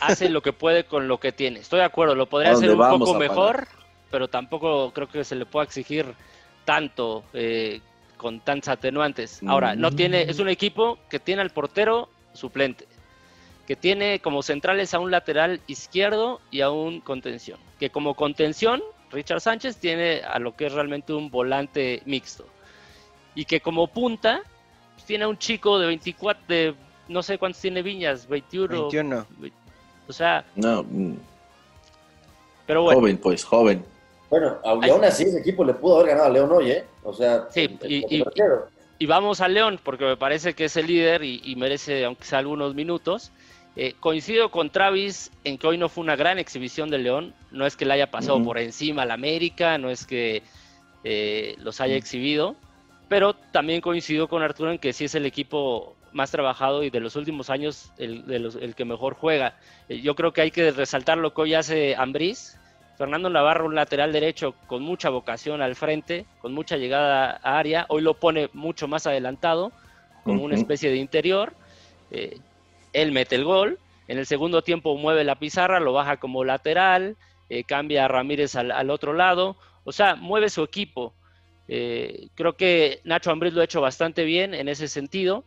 hace 0.00 0.28
lo 0.28 0.40
que 0.40 0.52
puede 0.52 0.84
con 0.84 1.08
lo 1.08 1.18
que 1.18 1.32
tiene. 1.32 1.60
Estoy 1.60 1.80
de 1.80 1.84
acuerdo, 1.84 2.14
lo 2.14 2.26
podría 2.26 2.52
¿A 2.52 2.54
hacer 2.54 2.70
un 2.70 2.78
poco 2.78 3.14
mejor, 3.14 3.66
pero 4.12 4.28
tampoco 4.28 4.92
creo 4.92 5.08
que 5.08 5.24
se 5.24 5.34
le 5.34 5.46
pueda 5.46 5.64
exigir 5.64 6.06
tanto 6.64 7.24
eh, 7.32 7.80
con 8.16 8.38
tantos 8.38 8.68
atenuantes. 8.68 9.40
Ahora, 9.44 9.74
no 9.74 9.90
Mm. 9.90 9.96
tiene, 9.96 10.22
es 10.22 10.38
un 10.38 10.48
equipo 10.48 10.98
que 11.10 11.18
tiene 11.18 11.42
al 11.42 11.50
portero 11.50 12.08
suplente. 12.34 12.86
que 13.66 13.76
tiene 13.76 14.18
como 14.18 14.42
centrales 14.42 14.92
a 14.92 14.98
un 14.98 15.12
lateral 15.12 15.60
izquierdo 15.68 16.40
y 16.50 16.62
a 16.62 16.70
un 16.70 17.00
contención. 17.00 17.58
Que 17.78 17.90
como 17.90 18.14
contención, 18.14 18.82
Richard 19.12 19.40
Sánchez 19.40 19.76
tiene 19.76 20.20
a 20.22 20.40
lo 20.40 20.54
que 20.56 20.66
es 20.66 20.72
realmente 20.72 21.12
un 21.12 21.30
volante 21.30 22.02
mixto. 22.04 22.44
Y 23.36 23.44
que 23.44 23.60
como 23.60 23.86
punta, 23.86 24.42
pues, 24.94 25.06
tiene 25.06 25.24
a 25.24 25.28
un 25.28 25.38
chico 25.38 25.78
de 25.78 25.86
24, 25.86 26.42
de 26.48 26.74
no 27.08 27.22
sé 27.22 27.38
cuántos 27.38 27.62
tiene 27.62 27.82
Viñas, 27.82 28.26
21. 28.28 28.68
21. 28.90 29.26
O 30.08 30.12
sea, 30.12 30.44
No, 30.56 30.82
mm, 30.82 31.14
pero 32.66 32.82
bueno. 32.82 32.98
joven, 33.00 33.18
pues, 33.18 33.44
joven. 33.44 33.84
Bueno, 34.32 34.56
y 34.86 34.88
aún 34.88 35.04
así 35.04 35.24
ese 35.24 35.40
equipo 35.40 35.62
le 35.62 35.74
pudo 35.74 35.96
haber 35.96 36.08
ganado 36.08 36.26
a 36.28 36.30
León 36.30 36.50
hoy, 36.52 36.70
¿eh? 36.70 36.84
O 37.04 37.12
sea, 37.12 37.48
Sí, 37.50 37.68
y- 38.98 39.06
vamos 39.06 39.42
a 39.42 39.48
León, 39.48 39.78
porque 39.84 40.06
me 40.06 40.16
parece 40.16 40.54
que 40.54 40.64
es 40.64 40.76
el 40.78 40.86
líder 40.86 41.22
y, 41.22 41.42
y 41.44 41.54
merece, 41.54 42.06
aunque 42.06 42.24
sea 42.24 42.38
algunos 42.38 42.74
minutos. 42.74 43.30
Eh, 43.76 43.94
coincido 44.00 44.50
con 44.50 44.70
Travis 44.70 45.30
en 45.44 45.58
que 45.58 45.66
hoy 45.66 45.76
no 45.76 45.90
fue 45.90 46.02
una 46.02 46.16
gran 46.16 46.38
exhibición 46.38 46.88
de 46.88 46.96
León. 46.96 47.34
No 47.50 47.66
es 47.66 47.76
que 47.76 47.84
le 47.84 47.92
haya 47.92 48.10
pasado 48.10 48.38
por 48.44 48.56
encima 48.56 49.02
al 49.02 49.10
América, 49.10 49.76
no 49.76 49.90
es 49.90 50.06
que 50.06 50.42
eh, 51.04 51.54
los 51.58 51.82
haya 51.82 51.96
exhibido. 51.96 52.56
Pero 53.10 53.34
también 53.34 53.82
coincido 53.82 54.28
con 54.28 54.42
Arturo 54.42 54.70
en 54.70 54.78
que 54.78 54.94
sí 54.94 55.04
es 55.04 55.14
el 55.14 55.26
equipo 55.26 55.94
más 56.12 56.30
trabajado 56.30 56.82
y 56.82 56.88
de 56.88 57.00
los 57.00 57.16
últimos 57.16 57.50
años 57.50 57.92
el, 57.98 58.26
de 58.26 58.38
los- 58.38 58.56
el 58.56 58.74
que 58.74 58.86
mejor 58.86 59.12
juega. 59.14 59.58
Eh, 59.90 60.00
yo 60.00 60.14
creo 60.14 60.32
que 60.32 60.40
hay 60.40 60.50
que 60.50 60.70
resaltar 60.70 61.18
lo 61.18 61.34
que 61.34 61.42
hoy 61.42 61.52
hace 61.54 61.94
Ambriz. 61.96 62.56
Fernando 63.02 63.28
Navarro, 63.28 63.66
un 63.66 63.74
lateral 63.74 64.12
derecho 64.12 64.54
con 64.68 64.84
mucha 64.84 65.10
vocación 65.10 65.60
al 65.60 65.74
frente, 65.74 66.24
con 66.40 66.52
mucha 66.52 66.76
llegada 66.76 67.40
a 67.42 67.58
área. 67.58 67.84
Hoy 67.88 68.00
lo 68.00 68.14
pone 68.14 68.48
mucho 68.52 68.86
más 68.86 69.08
adelantado, 69.08 69.72
como 70.22 70.44
una 70.44 70.54
especie 70.54 70.88
de 70.88 70.98
interior. 70.98 71.52
Eh, 72.12 72.38
él 72.92 73.10
mete 73.10 73.34
el 73.34 73.42
gol. 73.42 73.80
En 74.06 74.18
el 74.18 74.26
segundo 74.26 74.62
tiempo 74.62 74.96
mueve 74.96 75.24
la 75.24 75.34
pizarra, 75.34 75.80
lo 75.80 75.92
baja 75.92 76.18
como 76.18 76.44
lateral, 76.44 77.16
eh, 77.48 77.64
cambia 77.64 78.04
a 78.04 78.08
Ramírez 78.08 78.54
al, 78.54 78.70
al 78.70 78.88
otro 78.88 79.14
lado. 79.14 79.56
O 79.82 79.90
sea, 79.90 80.14
mueve 80.14 80.48
su 80.48 80.62
equipo. 80.62 81.12
Eh, 81.66 82.28
creo 82.36 82.56
que 82.56 83.00
Nacho 83.02 83.32
Ambriz 83.32 83.52
lo 83.52 83.62
ha 83.62 83.64
hecho 83.64 83.80
bastante 83.80 84.22
bien 84.22 84.54
en 84.54 84.68
ese 84.68 84.86
sentido. 84.86 85.42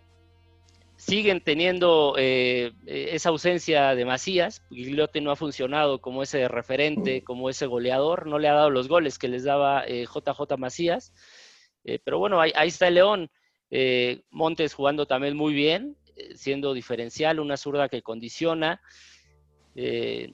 Siguen 0.97 1.41
teniendo 1.41 2.15
eh, 2.17 2.71
eh, 2.85 3.09
esa 3.11 3.29
ausencia 3.29 3.95
de 3.95 4.05
Macías. 4.05 4.63
Gigliotti 4.69 5.19
no 5.19 5.31
ha 5.31 5.35
funcionado 5.35 5.99
como 5.99 6.23
ese 6.23 6.47
referente, 6.47 7.23
como 7.23 7.49
ese 7.49 7.65
goleador. 7.65 8.27
No 8.27 8.39
le 8.39 8.47
ha 8.47 8.53
dado 8.53 8.69
los 8.69 8.87
goles 8.87 9.19
que 9.19 9.27
les 9.27 9.43
daba 9.43 9.83
eh, 9.85 10.05
JJ 10.05 10.57
Macías. 10.57 11.13
Eh, 11.83 11.99
pero 12.03 12.17
bueno, 12.17 12.39
ahí, 12.39 12.51
ahí 12.55 12.69
está 12.69 12.87
el 12.87 12.95
León. 12.95 13.29
Eh, 13.71 14.21
Montes 14.31 14.73
jugando 14.73 15.05
también 15.05 15.35
muy 15.35 15.53
bien, 15.53 15.97
siendo 16.33 16.73
diferencial, 16.73 17.41
una 17.41 17.57
zurda 17.57 17.89
que 17.89 18.01
condiciona. 18.01 18.81
Y 19.75 20.31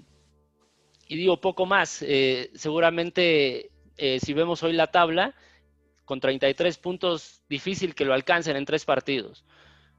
digo 1.07 1.41
poco 1.41 1.65
más. 1.65 2.05
seguramente, 2.53 3.71
si 4.19 4.33
vemos 4.33 4.61
hoy 4.61 4.73
la 4.73 4.91
tabla, 4.91 5.33
con 6.05 6.19
33 6.19 6.77
puntos, 6.77 7.41
difícil 7.49 7.95
que 7.95 8.05
lo 8.05 8.13
alcancen 8.13 8.55
en 8.57 8.65
tres 8.65 8.85
partidos. 8.85 9.43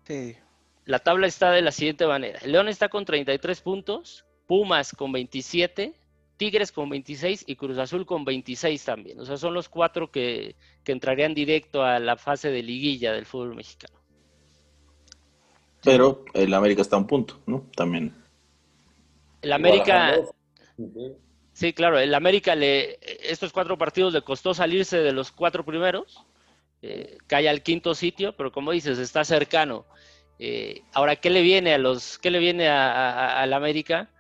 Sí. 0.07 0.37
La 0.85 0.99
tabla 0.99 1.27
está 1.27 1.51
de 1.51 1.63
la 1.63 1.73
siguiente 1.73 2.07
manera. 2.07 2.41
León 2.45 2.69
está 2.69 2.89
con 2.89 3.05
33 3.05 3.61
puntos, 3.61 4.25
Pumas 4.47 4.93
con 4.93 5.13
27, 5.13 5.95
Tigres 6.37 6.73
con 6.73 6.89
26 6.89 7.45
y 7.47 7.57
Cruz 7.57 7.79
Azul 7.79 8.05
con 8.05 8.25
26 8.25 8.85
también. 8.85 9.21
O 9.21 9.25
sea, 9.25 9.37
son 9.37 9.55
los 9.55 9.69
cuatro 9.69 10.11
que, 10.11 10.57
que 10.83 10.93
entrarían 10.93 11.35
directo 11.35 11.85
a 11.85 12.01
la 12.01 12.17
fase 12.17 12.51
de 12.51 12.63
liguilla 12.63 13.13
del 13.13 13.27
fútbol 13.27 13.55
mexicano. 13.55 14.03
Pero 15.85 16.25
el 16.35 16.55
América 16.55 16.83
está 16.83 16.97
a 16.97 17.01
un 17.01 17.07
punto, 17.07 17.41
¿no? 17.47 17.67
También. 17.77 18.15
El 19.43 19.53
América, 19.53 20.17
sí, 21.53 21.73
claro, 21.73 21.99
el 21.99 22.15
América 22.15 22.55
le, 22.55 22.99
estos 23.29 23.53
cuatro 23.53 23.77
partidos 23.77 24.13
le 24.13 24.23
costó 24.23 24.55
salirse 24.55 24.99
de 24.99 25.13
los 25.13 25.33
cuatro 25.33 25.65
primeros, 25.65 26.25
eh, 26.81 27.19
cae 27.27 27.49
al 27.49 27.63
quinto 27.63 27.95
sitio, 27.97 28.37
pero 28.37 28.53
como 28.53 28.71
dices, 28.71 28.99
está 28.99 29.25
cercano. 29.25 29.85
Eh, 30.45 30.83
ahora, 30.93 31.15
¿qué 31.15 31.31
le 31.31 31.41
viene 31.41 31.73
a 31.73 31.79
los, 31.79 32.19
qué 32.19 32.29
le 32.29 32.41
viene 32.41 32.67
a, 32.69 32.91
a- 32.91 33.43
al 33.43 33.53
América? 33.53 34.11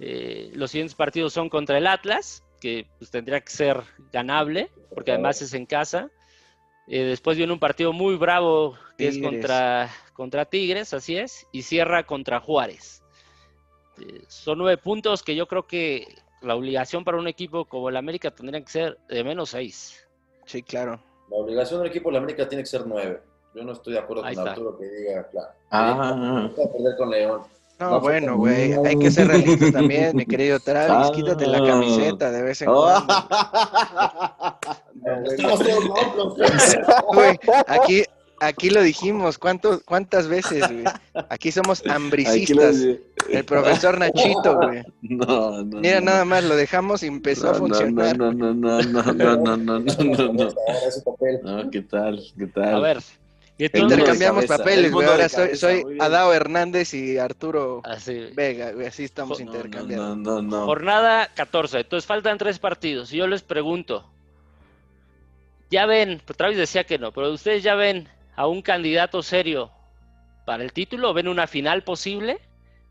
Eh, 0.00 0.50
los 0.52 0.70
siguientes 0.70 0.94
partidos 0.94 1.32
son 1.32 1.48
contra 1.48 1.78
el 1.78 1.86
Atlas, 1.86 2.44
que 2.60 2.86
pues, 2.98 3.10
tendría 3.10 3.40
que 3.40 3.50
ser 3.50 3.80
ganable, 4.12 4.70
porque 4.94 5.12
además 5.12 5.40
es 5.40 5.54
en 5.54 5.64
casa. 5.64 6.10
Eh, 6.86 7.04
después 7.04 7.38
viene 7.38 7.54
un 7.54 7.58
partido 7.58 7.94
muy 7.94 8.16
bravo 8.16 8.76
que 8.98 9.08
es 9.08 9.16
contra, 9.16 9.88
contra 10.12 10.44
Tigres, 10.44 10.92
así 10.92 11.16
es, 11.16 11.46
y 11.52 11.62
cierra 11.62 12.04
contra 12.04 12.38
Juárez. 12.40 13.02
Eh, 13.98 14.24
son 14.28 14.58
nueve 14.58 14.76
puntos 14.76 15.22
que 15.22 15.34
yo 15.34 15.48
creo 15.48 15.66
que 15.66 16.06
la 16.42 16.54
obligación 16.54 17.02
para 17.02 17.16
un 17.16 17.28
equipo 17.28 17.64
como 17.64 17.88
el 17.88 17.96
América 17.96 18.30
tendría 18.30 18.60
que 18.60 18.70
ser 18.70 18.98
de 19.08 19.24
menos 19.24 19.48
seis. 19.48 20.06
Sí, 20.44 20.62
claro. 20.62 21.02
La 21.30 21.36
obligación 21.38 21.80
del 21.80 21.88
equipo 21.88 22.10
de 22.10 22.12
la 22.12 22.18
América 22.18 22.46
tiene 22.46 22.62
que 22.62 22.68
ser 22.68 22.86
nueve. 22.86 23.22
Yo 23.54 23.64
no 23.64 23.72
estoy 23.72 23.92
de 23.94 23.98
acuerdo 23.98 24.24
Ahí 24.24 24.34
con 24.34 24.42
está. 24.44 24.52
Arturo 24.52 24.78
que 24.78 24.86
diga, 24.88 25.28
claro. 25.30 25.48
Ah. 25.70 26.50
Va 26.58 26.64
a 26.64 26.72
perder 26.72 26.96
con 26.96 27.10
León. 27.10 27.40
No, 27.80 27.90
No, 27.90 28.00
bueno, 28.00 28.26
no. 28.32 28.36
güey, 28.38 28.72
hay 28.86 28.96
que 28.98 29.10
ser 29.10 29.26
realistas 29.28 29.72
también, 29.72 30.14
mi 30.16 30.24
querido 30.24 30.60
Travis. 30.60 31.08
Ah. 31.08 31.12
Quítate 31.14 31.46
la 31.46 31.64
camiseta 31.66 32.30
de 32.30 32.42
vez 32.42 32.62
en 32.62 32.68
Oh. 32.68 32.82
cuando. 32.82 33.14
Estamos 35.32 35.60
todos 35.60 35.84
locos. 35.84 36.36
Güey, 37.14 37.38
aquí, 37.66 38.04
aquí 38.40 38.70
lo 38.70 38.82
dijimos, 38.82 39.36
¿cuánto, 39.38 39.80
¿cuántas 39.84 40.28
veces, 40.28 40.60
güey? 40.70 40.84
Aquí 41.28 41.50
somos 41.50 41.80
Aquí 41.80 41.88
lo- 41.88 41.94
hambricistas. 41.94 42.76
El 43.28 43.44
profesor 43.44 43.98
Nachito, 43.98 44.56
güey. 44.56 44.82
No, 45.02 45.62
no. 45.64 45.80
Mira, 45.80 46.00
no, 46.00 46.06
nada 46.06 46.24
más 46.24 46.44
lo 46.44 46.54
dejamos 46.56 47.02
y 47.02 47.06
empezó 47.06 47.48
a 47.50 47.52
no, 47.52 47.58
funcionar. 47.58 48.16
No, 48.16 48.32
no, 48.32 48.52
no, 48.54 48.80
no, 48.82 49.02
no, 49.02 49.12
no, 49.14 49.36
no, 49.36 49.56
no, 49.56 49.78
no, 49.80 50.32
no. 50.32 50.48
No, 51.42 51.70
¿qué 51.70 51.82
tal? 51.82 52.20
¿Qué 52.38 52.46
tal? 52.46 52.74
A 52.74 52.78
ver, 52.80 52.98
y 53.58 53.64
entonces, 53.66 53.98
Intercambiamos 53.98 54.46
cabeza, 54.46 54.58
papeles, 54.58 54.86
el 54.86 54.92
güey. 54.92 55.06
Ahora 55.08 55.28
soy, 55.28 55.82
cabeza. 55.82 56.04
Adao 56.04 56.32
Hernández 56.32 56.94
y 56.94 57.18
Arturo 57.18 57.80
así, 57.84 58.28
Vega, 58.34 58.72
güey. 58.72 58.86
Así 58.86 59.04
estamos 59.04 59.38
No, 59.40 59.46
intercambiando. 59.46 60.16
No, 60.16 60.42
no, 60.42 60.42
no. 60.42 60.64
jornada 60.66 61.30
14, 61.34 61.80
entonces 61.80 62.06
faltan 62.06 62.38
tres 62.38 62.58
partidos. 62.58 63.12
Y 63.12 63.18
yo 63.18 63.26
les 63.26 63.42
pregunto, 63.42 64.08
ya 65.70 65.86
ven, 65.86 66.20
pues 66.24 66.36
Travis 66.36 66.58
decía 66.58 66.84
que 66.84 66.98
no, 66.98 67.12
pero 67.12 67.30
ustedes 67.32 67.62
ya 67.62 67.74
ven 67.74 68.08
a 68.36 68.46
un 68.46 68.62
candidato 68.62 69.22
serio 69.22 69.70
para 70.44 70.62
el 70.64 70.72
título, 70.72 71.12
ven 71.14 71.28
una 71.28 71.46
final 71.46 71.82
posible. 71.84 72.40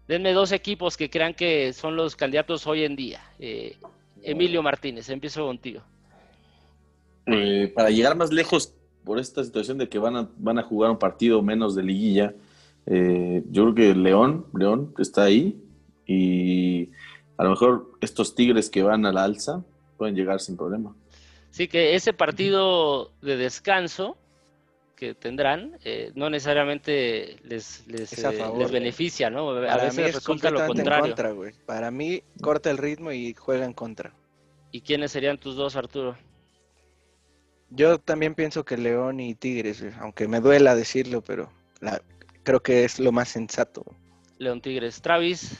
Denme 0.08 0.34
dos 0.34 0.52
equipos 0.52 0.98
que 0.98 1.10
crean 1.10 1.34
que 1.34 1.74
son 1.74 1.96
los 1.96 2.16
candidatos 2.16 2.68
hoy 2.68 2.84
en 2.84 2.96
día. 2.96 3.22
Eh, 3.40 3.78
Emilio 4.24 4.62
Martínez, 4.62 5.10
empiezo 5.10 5.46
contigo. 5.46 5.82
Eh, 7.28 7.72
para 7.76 7.90
llegar 7.90 8.16
más 8.16 8.32
lejos 8.32 8.74
por 9.04 9.20
esta 9.20 9.44
situación 9.44 9.78
de 9.78 9.90
que 9.90 10.00
van 10.00 10.16
a, 10.16 10.30
van 10.38 10.60
a 10.60 10.64
jugar 10.64 10.92
un 10.92 10.98
partido 10.98 11.42
menos 11.42 11.76
de 11.76 11.84
liguilla, 11.84 12.34
eh, 12.86 13.44
yo 13.52 13.64
creo 13.64 13.76
que 13.76 13.96
León, 13.96 14.46
León 14.54 14.94
está 14.98 15.24
ahí 15.24 15.62
y 16.06 16.90
a 17.38 17.44
lo 17.44 17.52
mejor 17.52 17.92
estos 18.02 18.36
Tigres 18.36 18.70
que 18.70 18.84
van 18.84 19.06
a 19.06 19.12
la 19.12 19.24
alza 19.24 19.64
pueden 19.98 20.16
llegar 20.16 20.40
sin 20.40 20.58
problema. 20.58 20.96
Sí, 21.52 21.68
que 21.68 21.96
ese 21.96 22.14
partido 22.14 23.12
de 23.22 23.38
descanso 23.38 24.18
que 24.96 25.16
tendrán 25.16 25.78
eh, 25.84 26.12
no 26.16 26.30
necesariamente 26.30 27.38
les, 27.44 27.86
les, 27.88 28.14
eh, 28.14 28.32
favor. 28.32 28.60
les 28.60 28.72
beneficia, 28.72 29.30
¿no? 29.30 29.50
A 29.50 29.62
Para 29.62 29.78
mí 29.78 29.98
veces 29.98 30.10
es 30.10 30.16
resulta 30.16 30.52
lo 30.52 30.66
contrario. 30.68 31.16
contra. 31.16 31.34
Para 31.66 31.90
mí 31.92 32.22
corta 32.42 32.70
el 32.70 32.78
ritmo 32.78 33.12
y 33.12 33.34
juega 33.34 33.66
en 33.66 33.74
contra. 33.74 34.14
¿Y 34.72 34.82
quiénes 34.82 35.12
serían 35.12 35.38
tus 35.38 35.56
dos, 35.56 35.76
Arturo? 35.76 36.16
Yo 37.72 38.00
también 38.00 38.36
pienso 38.36 38.64
que 38.66 38.78
León 38.78 39.20
y 39.20 39.34
Tigres, 39.34 39.82
güey, 39.82 39.94
aunque 40.00 40.28
me 40.28 40.40
duela 40.42 40.76
decirlo, 40.76 41.22
pero 41.22 41.50
la- 41.80 42.02
creo 42.44 42.62
que 42.62 42.84
es 42.84 43.00
lo 43.00 43.12
más 43.12 43.30
sensato. 43.30 43.84
León 44.38 44.62
Tigres. 44.62 45.02
Travis, 45.02 45.58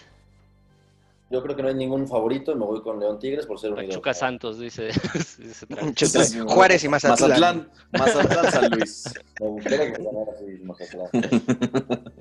Yo 1.30 1.42
creo 1.42 1.56
que 1.56 1.62
no 1.62 1.70
hay 1.70 1.76
ningún 1.76 2.08
favorito. 2.10 2.54
Me 2.56 2.66
voy 2.66 2.82
con 2.82 3.00
León 3.00 3.18
Tigres 3.18 3.46
por 3.46 3.58
ser 3.58 3.70
un 3.72 3.78
Pachuca 3.78 4.14
Santos, 4.14 4.60
dice, 4.60 4.88
dice 5.38 5.66
Travis. 5.66 5.96
Chuta, 5.96 6.20
Juárez 6.54 6.84
y 6.84 6.90
Mazatlán. 6.90 7.30
Mazatlán, 7.30 7.70
Mazatlán, 7.94 8.52
San 8.52 8.72
Luis. 8.72 9.14
Me 9.40 9.48
gustaría 9.48 9.94
que 9.94 10.04
ganara 10.04 10.32
así 10.34 10.64
Mazatlán. 10.64 11.10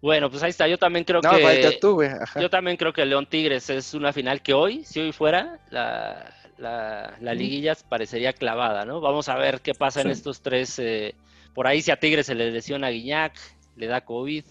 Bueno, 0.00 0.30
pues 0.30 0.42
ahí 0.42 0.50
está. 0.50 0.68
Yo 0.68 0.78
también 0.78 1.04
creo 1.04 1.20
No, 1.20 1.30
falta 1.30 1.70
que 1.70 1.78
tú, 1.80 2.00
yo 2.40 2.48
también 2.50 2.76
creo 2.76 2.92
que 2.92 3.04
León 3.04 3.26
Tigres 3.26 3.68
es 3.70 3.92
una 3.94 4.12
final 4.12 4.40
que 4.40 4.52
hoy, 4.54 4.84
si 4.84 5.00
hoy 5.00 5.10
fuera, 5.10 5.58
la, 5.70 6.32
la, 6.58 7.16
la 7.20 7.34
liguilla 7.34 7.76
parecería 7.88 8.32
clavada, 8.32 8.84
¿no? 8.84 9.00
Vamos 9.00 9.28
a 9.28 9.36
ver 9.36 9.60
qué 9.60 9.74
pasa 9.74 10.00
en 10.00 10.10
estos 10.10 10.40
tres. 10.40 10.78
eh, 10.78 11.14
por 11.54 11.66
ahí 11.66 11.82
si 11.82 11.90
a 11.90 11.98
Tigres 11.98 12.26
se 12.26 12.34
le 12.34 12.50
lesiona 12.50 12.88
a 12.88 12.90
Guiñac, 12.90 13.34
le 13.76 13.86
da 13.86 14.00
COVID. 14.04 14.44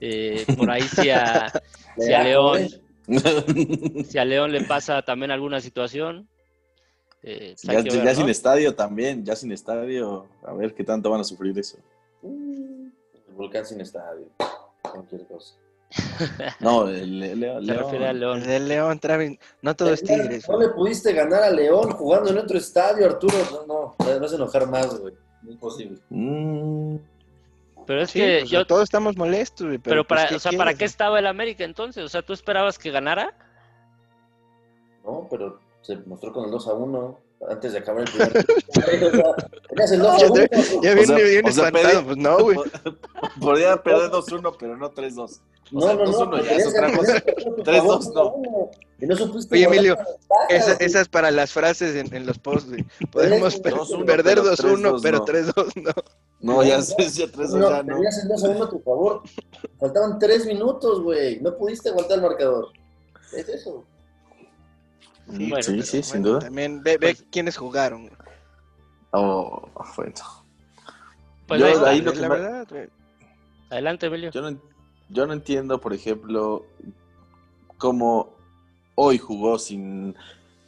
eh, 0.00 0.46
por 0.56 0.70
ahí 0.70 0.82
si 0.82 1.10
a, 1.10 1.52
si 1.98 2.12
a 2.12 2.22
León, 2.24 2.68
si 4.04 4.18
a 4.18 4.24
León 4.24 4.50
le 4.52 4.62
pasa 4.62 5.02
también 5.02 5.30
alguna 5.30 5.60
situación. 5.60 6.28
eh, 7.22 7.54
pues 7.54 7.84
ya 8.04 8.14
sin 8.14 8.28
estadio 8.28 8.74
también, 8.74 9.24
ya 9.24 9.36
sin 9.36 9.52
estadio, 9.52 10.26
a 10.42 10.52
ver 10.54 10.74
qué 10.74 10.84
tanto 10.84 11.10
van 11.10 11.20
a 11.20 11.24
sufrir 11.24 11.58
eso. 11.58 11.78
El 12.22 12.92
volcán 13.34 13.64
sin 13.66 13.80
estadio. 13.80 14.26
Cualquier 14.82 15.26
cosa. 15.26 15.54
No, 16.60 16.88
el, 16.88 17.22
el- 17.22 17.40
León. 17.40 17.66
Se 17.66 17.74
refiere 17.74 18.06
a 18.06 18.10
El 18.10 18.20
León. 18.20 18.42
del 18.42 18.68
León, 18.68 18.98
Travis. 19.00 19.38
No 19.62 19.74
todo 19.74 19.92
es 19.92 20.02
Tigres. 20.02 20.48
No 20.48 20.56
güey. 20.56 20.68
le 20.68 20.74
pudiste 20.74 21.12
ganar 21.12 21.42
a 21.42 21.50
León 21.50 21.90
jugando 21.92 22.30
en 22.30 22.38
otro 22.38 22.56
estadio, 22.58 23.06
Arturo. 23.06 23.34
No, 23.50 23.94
no, 23.98 24.06
me 24.06 24.18
vas 24.18 24.32
a 24.32 24.36
enojar 24.36 24.68
más, 24.68 24.98
güey. 25.00 25.14
No 25.42 25.50
es 25.52 25.56
posible. 25.56 25.98
Mm, 26.10 26.96
Pero 27.86 28.02
es 28.02 28.10
Sí, 28.10 28.20
que 28.20 28.38
pues, 28.40 28.50
yo. 28.50 28.66
todos 28.66 28.84
estamos 28.84 29.16
molestos, 29.16 29.66
güey. 29.66 29.78
Pero, 29.78 29.90
Pero, 29.92 30.04
pues, 30.06 30.24
para, 30.24 30.36
o 30.36 30.38
sea, 30.38 30.52
¿para 30.52 30.70
qué 30.72 30.78
quieres, 30.78 30.90
estaba 30.92 31.18
el 31.18 31.26
América 31.26 31.64
entonces? 31.64 32.04
O 32.04 32.08
sea, 32.08 32.22
¿tú 32.22 32.32
esperabas 32.34 32.78
que 32.78 32.90
ganara? 32.90 33.34
No, 35.04 35.26
pero 35.30 35.58
se 35.82 35.96
mostró 35.96 36.32
con 36.32 36.44
el 36.44 36.50
2 36.50 36.68
a 36.68 36.72
1 36.74 37.18
antes 37.48 37.72
de 37.72 37.78
acabar 37.78 38.02
el 38.02 38.10
primer 38.10 38.44
tiempo. 39.10 39.34
Tenías 39.68 39.92
el 39.92 40.00
2 40.00 40.08
a 40.22 40.26
1. 40.26 40.28
güey? 40.28 40.48
Ya 40.82 40.94
viene 40.94 41.00
O 41.02 41.06
sea, 41.06 41.16
bien 41.24 41.46
o 41.48 41.52
sea, 41.52 41.66
espantado. 41.66 42.00
pedí- 42.00 42.04
Pues 42.04 42.16
no, 42.18 42.38
güey. 42.42 42.58
Podría 43.40 43.82
perder 43.82 44.10
2-1, 44.10 44.56
pero 44.58 44.76
no 44.76 44.90
3-2. 44.92 45.40
O 45.72 45.78
No, 45.78 45.80
sea, 45.82 45.94
no, 45.94 46.04
no. 46.04 46.12
2-1 46.12 46.44
ya 46.44 46.56
es 46.56 46.66
otra 46.66 46.92
cosa. 46.96 47.20
tener 47.20 47.24
que 47.24 47.44
tu 47.44 47.50
3-2 47.62 48.12
favor, 48.12 48.14
no. 48.14 48.68
2-1. 48.68 48.70
Y 49.02 49.06
no 49.06 49.16
supiste 49.16 49.54
Oye, 49.54 49.64
Emilio, 49.64 49.96
Esa, 50.50 50.72
esas 50.74 51.08
para 51.08 51.30
las 51.30 51.52
frases 51.52 51.96
en, 51.96 52.14
en 52.14 52.26
los 52.26 52.38
posts, 52.38 52.68
güey. 52.68 52.84
Podemos 53.10 53.56
per- 53.60 53.72
2-1, 53.74 54.04
perder 54.04 54.38
pero 54.40 54.52
2-1, 54.52 54.98
3-2 54.98 55.00
pero 55.02 55.18
no. 55.18 55.24
3-2 55.24 55.72
no. 55.76 55.92
No, 56.40 56.62
ya 56.64 56.82
sé, 56.82 56.94
ya 57.08 57.24
3-2 57.26 57.48
No, 57.58 57.70
ya 57.70 57.82
no. 57.82 57.94
tenías 57.94 58.18
el 58.22 58.28
2 58.28 58.44
a 58.44 58.48
1 58.48 58.64
a 58.64 58.68
tu 58.70 58.78
favor. 58.80 59.22
Faltaban 59.78 60.18
3 60.18 60.44
minutos, 60.46 61.02
güey. 61.02 61.40
No 61.40 61.56
pudiste 61.56 61.88
aguantar 61.88 62.16
el 62.18 62.22
marcador. 62.24 62.68
Es 63.34 63.48
eso. 63.48 63.84
Bueno, 65.36 65.62
sí, 65.62 65.72
Pero, 65.72 65.82
sí, 65.84 66.02
sin 66.02 66.22
duda. 66.22 66.38
También 66.40 66.82
ve, 66.82 66.92
ve 66.98 67.14
Pues- 67.14 67.24
quiénes 67.30 67.56
jugaron. 67.56 68.10
Oh, 69.12 69.68
bueno. 69.96 70.12
Pues 71.46 71.60
Yo 71.60 71.66
ahí 71.86 72.00
lo 72.00 72.12
la 72.12 72.12
que 72.12 72.20
me- 72.20 72.28
verdad, 72.28 72.66
güey. 72.68 72.88
Adelante, 73.70 74.06
Emilio. 74.06 74.30
Yo 74.30 74.40
no, 74.50 74.60
yo 75.08 75.26
no 75.26 75.32
entiendo, 75.32 75.80
por 75.80 75.92
ejemplo, 75.92 76.64
cómo 77.78 78.36
hoy 78.94 79.18
jugó 79.18 79.58
sin 79.58 80.14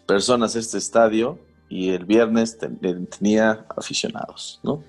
personas 0.07 0.57
este 0.57 0.79
estadio 0.79 1.38
y 1.68 1.90
el 1.90 2.05
viernes 2.05 2.59
ten- 2.59 3.07
tenía 3.07 3.66
aficionados, 3.77 4.61
¿no? 4.62 4.83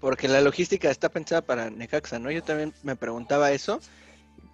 Porque 0.00 0.28
la 0.28 0.40
logística 0.40 0.90
está 0.90 1.08
pensada 1.08 1.42
para 1.42 1.68
Necaxa, 1.70 2.18
¿no? 2.18 2.30
Yo 2.30 2.42
también 2.42 2.72
me 2.82 2.96
preguntaba 2.96 3.52
eso, 3.52 3.80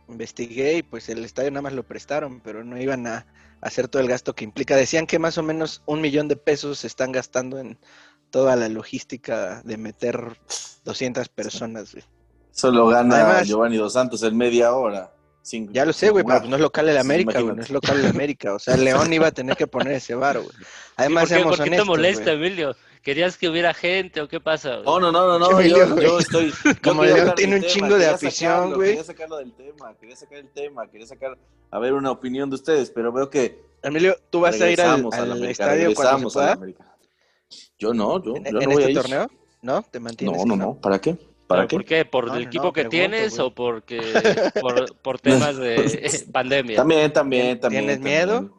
investigué 0.09 0.79
y 0.79 0.83
pues 0.83 1.09
el 1.09 1.25
estadio 1.25 1.51
nada 1.51 1.63
más 1.63 1.73
lo 1.73 1.83
prestaron, 1.83 2.41
pero 2.41 2.65
no 2.65 2.81
iban 2.81 3.07
a 3.07 3.27
hacer 3.61 3.89
todo 3.89 4.03
el 4.03 4.09
gasto 4.09 4.35
que 4.35 4.45
implica. 4.45 4.77
Decían 4.77 5.07
que 5.07 5.19
más 5.19 5.39
o 5.39 5.43
menos 5.43 5.83
un 5.87 6.01
millón 6.01 6.29
de 6.29 6.37
pesos 6.37 6.79
se 6.81 6.87
están 6.87 7.13
gastando 7.13 7.59
en 7.59 7.79
toda 8.31 8.57
la 8.57 8.69
logística 8.69 9.63
de 9.65 9.77
meter 9.77 10.39
200 10.85 11.29
personas, 11.29 11.93
güey. 11.93 12.05
Solo 12.51 12.87
gana 12.89 13.17
Además- 13.17 13.49
Giovanni 13.49 13.77
Dos 13.77 13.93
Santos 13.95 14.23
en 14.23 14.37
media 14.37 14.73
hora. 14.75 15.13
Sin- 15.47 15.73
Ya 15.73 15.85
lo 15.85 15.93
sé, 15.93 16.11
güey, 16.11 16.25
pero 16.25 16.39
pues 16.41 16.51
no 16.51 16.57
es 16.57 16.63
local 16.63 16.89
el 16.89 16.99
América, 16.99 17.41
güey, 17.41 17.55
no 17.55 17.63
es 17.63 17.71
local 17.71 17.99
el 18.01 18.07
América. 18.07 18.55
O 18.55 18.59
sea, 18.59 18.77
León 18.77 19.13
iba 19.13 19.29
a 19.29 19.33
tener 19.33 19.57
que 19.57 19.67
poner 19.67 19.93
ese 19.95 20.15
bar, 20.15 20.39
güey. 20.39 20.51
Además, 20.97 21.29
¿Por 21.29 21.39
qué, 21.39 21.45
por 21.45 21.63
qué 21.65 21.71
te 21.71 21.85
molesta. 21.85 22.33
Emilio? 22.33 22.75
¿Querías 23.03 23.37
que 23.39 23.49
hubiera 23.49 23.73
gente 23.73 24.21
o 24.21 24.27
qué 24.27 24.41
pasa? 24.41 24.71
güey? 24.79 24.85
No, 24.85 24.99
no, 24.99 25.13
no, 25.13 25.39
no, 25.39 25.51
no, 25.51 25.61
yo, 25.63 26.19
estoy... 26.19 26.53
Como 26.83 27.03
quería 27.03 27.17
León 27.17 27.33
tiene 27.37 27.55
un 27.57 27.61
tema, 27.63 27.73
chingo 27.73 27.97
de 27.99 28.07
afición, 28.09 28.75
güey. 28.75 28.89
Quería 28.91 29.05
sacarlo 29.05 29.37
del 29.37 29.53
tema, 29.53 29.95
quería 30.01 30.17
sacar 30.17 30.39
el 30.39 30.49
tema, 30.51 30.91
quería 30.91 31.07
sacar, 31.07 31.39
a 31.71 31.79
ver, 31.79 31.93
una 31.93 32.11
opinión 32.11 32.51
de 32.51 32.57
ustedes, 32.57 32.91
pero 32.91 33.13
veo 33.13 33.31
que 33.31 33.61
Emilio, 33.83 34.17
¿tú 34.31 34.41
vas 34.41 34.61
a 34.61 34.69
ir 34.69 34.81
al, 34.81 35.07
al 35.13 35.31
América, 35.33 35.51
estadio 35.51 35.95
cuando 35.95 36.29
se 36.31 36.39
a 36.39 36.43
la 36.43 36.47
pueda? 36.47 36.53
América. 36.55 36.97
Yo 37.79 37.95
no, 37.95 38.21
yo, 38.25 38.35
¿En, 38.37 38.45
yo 38.45 38.61
en 38.61 38.69
no 38.69 38.75
voy 38.75 38.83
este 38.83 38.87
a 38.87 38.91
ir. 38.91 38.97
torneo? 39.01 39.31
¿No? 39.63 39.83
¿Te 39.83 40.01
mantienes? 40.01 40.39
No, 40.45 40.57
no, 40.57 40.57
no, 40.57 40.75
¿para 40.81 41.01
qué? 41.01 41.17
¿Para. 41.47 41.67
¿Por 41.69 41.85
qué? 41.85 42.05
¿Por 42.05 42.27
No, 42.27 42.35
el 42.37 42.43
equipo 42.45 42.65
no, 42.65 42.73
que 42.73 42.83
pregunto, 42.83 42.91
tienes 42.91 43.37
güey. 43.37 43.47
o 43.49 43.55
porque 43.55 44.01
por, 44.61 44.97
por 45.03 45.19
temas 45.21 45.57
de 45.57 46.11
pandemia? 46.33 46.77
También, 46.77 47.13
también, 47.13 47.61
también. 47.61 47.85
¿Tienes 47.85 47.97
también. 47.97 48.29
miedo? 48.29 48.53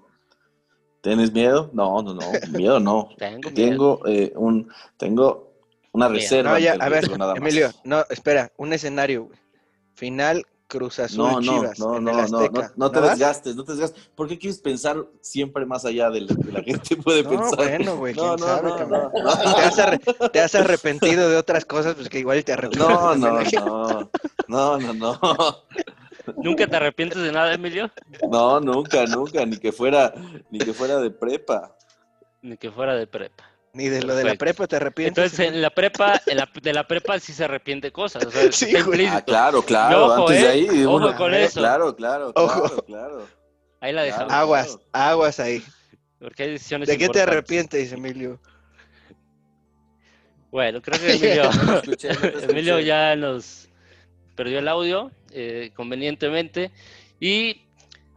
¿Tienes 1.02 1.32
miedo? 1.32 1.70
No, 1.74 2.02
no, 2.02 2.14
no, 2.14 2.32
miedo 2.52 2.80
no. 2.80 3.10
Tengo 3.18 3.52
miedo. 3.52 3.54
Tengo 3.54 4.02
eh, 4.08 4.34
un, 4.36 4.70
tengo 4.98 5.54
una 5.92 6.10
Miedo. 6.10 6.22
reserva. 6.22 6.52
No, 6.52 6.60
ya, 6.60 6.74
a 6.74 6.90
ver, 6.90 7.00
riesgo, 7.04 7.18
nada 7.18 7.34
más. 7.34 7.42
Emilio, 7.42 7.72
no, 7.84 8.04
espera, 8.10 8.52
un 8.58 8.74
escenario, 8.74 9.26
güey. 9.26 9.40
Final 9.96 10.46
Cruz 10.68 11.00
Azul 11.00 11.18
No, 11.20 11.32
no, 11.36 11.42
Chivas 11.42 11.80
no, 11.80 11.96
en 11.98 12.04
no, 12.04 12.12
el 12.12 12.18
no, 12.18 12.28
no, 12.28 12.38
Azteca. 12.40 12.74
no 12.76 12.92
te 12.92 13.02
desgastes, 13.02 13.56
no 13.56 13.64
te 13.64 13.72
desgastes. 13.72 14.10
¿Por 14.16 14.28
qué 14.28 14.38
quieres 14.38 14.60
pensar 14.60 14.98
siempre 15.22 15.66
más 15.66 15.86
allá 15.86 16.10
de 16.10 16.22
lo 16.22 16.28
que 16.36 16.52
la 16.52 16.62
gente 16.62 16.96
puede 16.98 17.24
No, 17.24 17.30
pensar? 17.30 17.56
bueno, 17.58 17.98
güey, 17.98 18.14
quién 18.14 18.26
No, 18.26 18.36
no, 18.38 18.46
sabe, 18.46 18.70
no, 18.70 18.78
cabrón. 18.78 19.12
no, 19.14 19.24
no. 19.24 19.56
¿Te, 19.56 19.62
has 19.62 20.32
te 20.34 20.40
has 20.42 20.56
arrepentido 20.56 21.30
de 21.30 21.38
otras 21.38 21.64
cosas, 21.66 21.96
pues 21.96 22.10
que 22.10 22.20
igual 22.20 22.44
te 22.44 22.52
arrepientes. 22.54 22.88
No, 22.90 23.16
no, 23.16 23.36
también. 23.38 23.66
no, 23.66 24.12
no, 24.48 24.78
no, 24.80 24.94
no, 24.94 25.64
¿Nunca 26.44 26.68
te 26.68 26.76
arrepientes 26.76 27.22
de 27.22 27.32
nada, 27.32 27.54
Emilio? 27.54 27.90
no, 28.30 28.60
nunca, 28.60 29.06
nunca, 29.06 29.46
ni 29.46 29.56
que 29.58 29.72
fuera, 29.72 30.14
ni 30.52 30.60
que 30.60 30.74
fuera 30.74 31.00
de 31.00 31.10
prepa. 31.12 31.78
Ni 32.42 32.58
que 32.58 32.70
fuera 32.72 32.96
de 32.96 33.08
prepa. 33.08 33.46
Ni 33.74 33.90
de 33.90 34.02
lo 34.02 34.16
de 34.16 34.24
la 34.24 34.30
Perfecto. 34.32 34.40
prepa 34.46 34.68
te 34.68 34.76
arrepientes. 34.78 35.24
Entonces, 35.26 35.48
en 35.54 35.62
la 35.62 35.70
prepa, 35.70 36.20
en 36.26 36.38
la, 36.38 36.50
de 36.62 36.74
la 36.74 36.88
prepa 36.88 37.20
sí 37.20 37.32
se 37.34 37.44
arrepiente 37.44 37.92
cosas. 37.92 38.26
O 38.26 38.32
sea, 38.32 38.42
Sí, 38.52 38.74
güey. 38.82 39.06
Ah, 39.06 39.22
claro, 39.22 39.62
claro, 39.62 40.06
ojo, 40.06 40.28
antes 40.30 40.42
de 40.42 40.48
¿eh? 40.48 40.52
ahí, 40.72 40.86
Ojo 40.86 40.96
uno- 40.96 41.16
con 41.16 41.34
eso. 41.34 41.60
claro, 41.60 41.96
claro, 41.96 42.32
Ojo. 42.36 42.62
claro, 42.62 42.86
claro. 42.86 43.28
Ahí 43.80 43.94
la 43.94 44.02
dejamos. 44.04 44.28
Claro. 44.30 44.42
Aguas, 44.42 44.80
aguas 44.92 45.40
ahí. 45.40 45.64
Porque 46.20 46.44
hay 46.44 46.52
decisiones 46.52 46.88
¿De 46.88 46.98
qué 46.98 47.10
te 47.10 47.22
arrepientes, 47.22 47.92
Emilio? 47.92 48.40
Bueno, 50.52 50.82
creo 50.82 51.00
que 51.00 51.12
Emilio, 51.14 51.44
No 51.66 51.76
escuché, 51.78 52.10
no. 52.14 52.40
Emilio 52.50 52.80
ya 52.80 53.16
nos 53.16 53.70
perdió 54.36 54.60
el 54.60 54.68
audio 54.68 55.12
eh, 55.32 55.72
convenientemente. 55.76 56.72
Y 57.20 57.62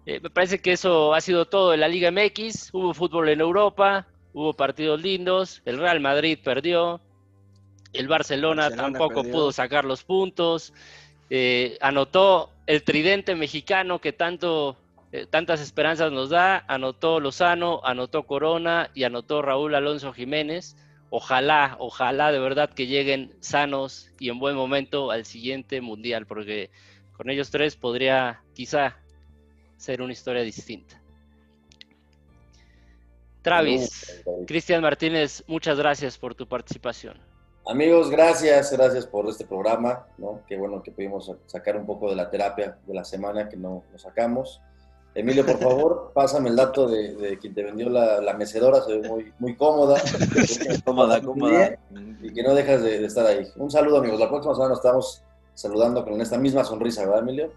eh, 0.07 0.21
me 0.23 0.31
parece 0.31 0.61
que 0.61 0.73
eso 0.73 1.13
ha 1.13 1.21
sido 1.21 1.47
todo 1.47 1.75
en 1.75 1.81
la 1.81 1.89
Liga 1.89 2.11
MX. 2.11 2.71
Hubo 2.73 2.95
fútbol 2.95 3.29
en 3.29 3.41
Europa, 3.41 4.07
hubo 4.33 4.53
partidos 4.55 5.01
lindos. 5.01 5.63
El 5.65 5.79
Real 5.79 6.01
Madrid 6.01 6.39
perdió. 6.43 7.01
El 7.93 8.09
Barcelona, 8.09 8.63
Barcelona 8.63 8.91
tampoco 8.91 9.23
perdió. 9.23 9.33
pudo 9.33 9.53
sacar 9.53 9.85
los 9.85 10.05
puntos. 10.05 10.73
Eh, 11.29 11.79
anotó 11.81 12.51
el 12.67 12.83
tridente 12.83 13.35
mexicano 13.35 14.01
que 14.01 14.13
tanto, 14.13 14.77
eh, 15.13 15.27
tantas 15.27 15.61
esperanzas 15.61 16.13
nos 16.13 16.31
da. 16.31 16.65
Anotó 16.69 17.21
Lozano, 17.21 17.81
anotó 17.85 18.25
Corona 18.25 18.91
y 18.95 19.05
anotó 19.05 19.43
Raúl 19.43 19.75
Alonso 19.75 20.13
Jiménez. 20.13 20.77
Ojalá, 21.11 21.77
ojalá 21.81 22.31
de 22.31 22.39
verdad 22.39 22.71
que 22.71 22.87
lleguen 22.87 23.35
sanos 23.41 24.11
y 24.21 24.29
en 24.29 24.39
buen 24.39 24.55
momento 24.55 25.11
al 25.11 25.25
siguiente 25.25 25.81
mundial, 25.81 26.27
porque 26.27 26.71
con 27.13 27.31
ellos 27.31 27.51
tres 27.51 27.75
podría 27.75 28.43
quizá 28.55 28.97
ser 29.77 30.03
una 30.03 30.13
historia 30.13 30.43
distinta. 30.43 31.00
Travis, 33.43 34.23
Cristian 34.47 34.83
Martínez, 34.83 35.43
muchas 35.47 35.79
gracias 35.79 36.19
por 36.19 36.35
tu 36.35 36.47
participación. 36.47 37.19
Amigos, 37.67 38.11
gracias, 38.11 38.73
gracias 38.73 39.07
por 39.07 39.29
este 39.29 39.45
programa, 39.45 40.07
¿no? 40.19 40.41
Qué 40.47 40.57
bueno 40.57 40.83
que 40.83 40.91
pudimos 40.91 41.31
sacar 41.47 41.77
un 41.77 41.87
poco 41.87 42.11
de 42.11 42.17
la 42.17 42.31
terapia 42.31 42.79
de 42.87 42.95
la 42.95 43.05
semana 43.05 43.49
que 43.49 43.57
no 43.57 43.85
lo 43.93 43.99
sacamos. 43.99 44.61
Emilio, 45.15 45.45
por 45.45 45.59
favor, 45.59 46.11
pásame 46.15 46.51
el 46.51 46.57
dato 46.57 46.89
de, 46.89 47.15
de 47.15 47.39
quien 47.39 47.55
te 47.55 47.63
vendió 47.63 47.89
la, 47.89 48.21
la 48.21 48.35
mecedora, 48.35 48.81
se 48.83 48.99
ve 48.99 49.09
muy, 49.09 49.33
muy 49.39 49.57
cómoda. 49.57 50.01
Cómoda, 50.85 51.21
cómoda. 51.21 51.79
Y 52.23 52.33
que 52.33 52.43
no 52.43 52.55
dejas 52.55 52.83
de, 52.83 52.99
de 52.99 53.07
estar 53.07 53.27
ahí. 53.27 53.47
Un 53.57 53.71
saludo, 53.71 53.99
amigos. 53.99 54.19
La 54.19 54.29
próxima 54.29 54.55
semana 54.55 54.71
nos 54.71 54.79
estamos 54.79 55.23
saludando 55.55 56.05
con 56.05 56.21
esta 56.21 56.39
misma 56.39 56.65
sonrisa, 56.65 57.03
¿verdad, 57.05 57.21
Emilio? 57.21 57.53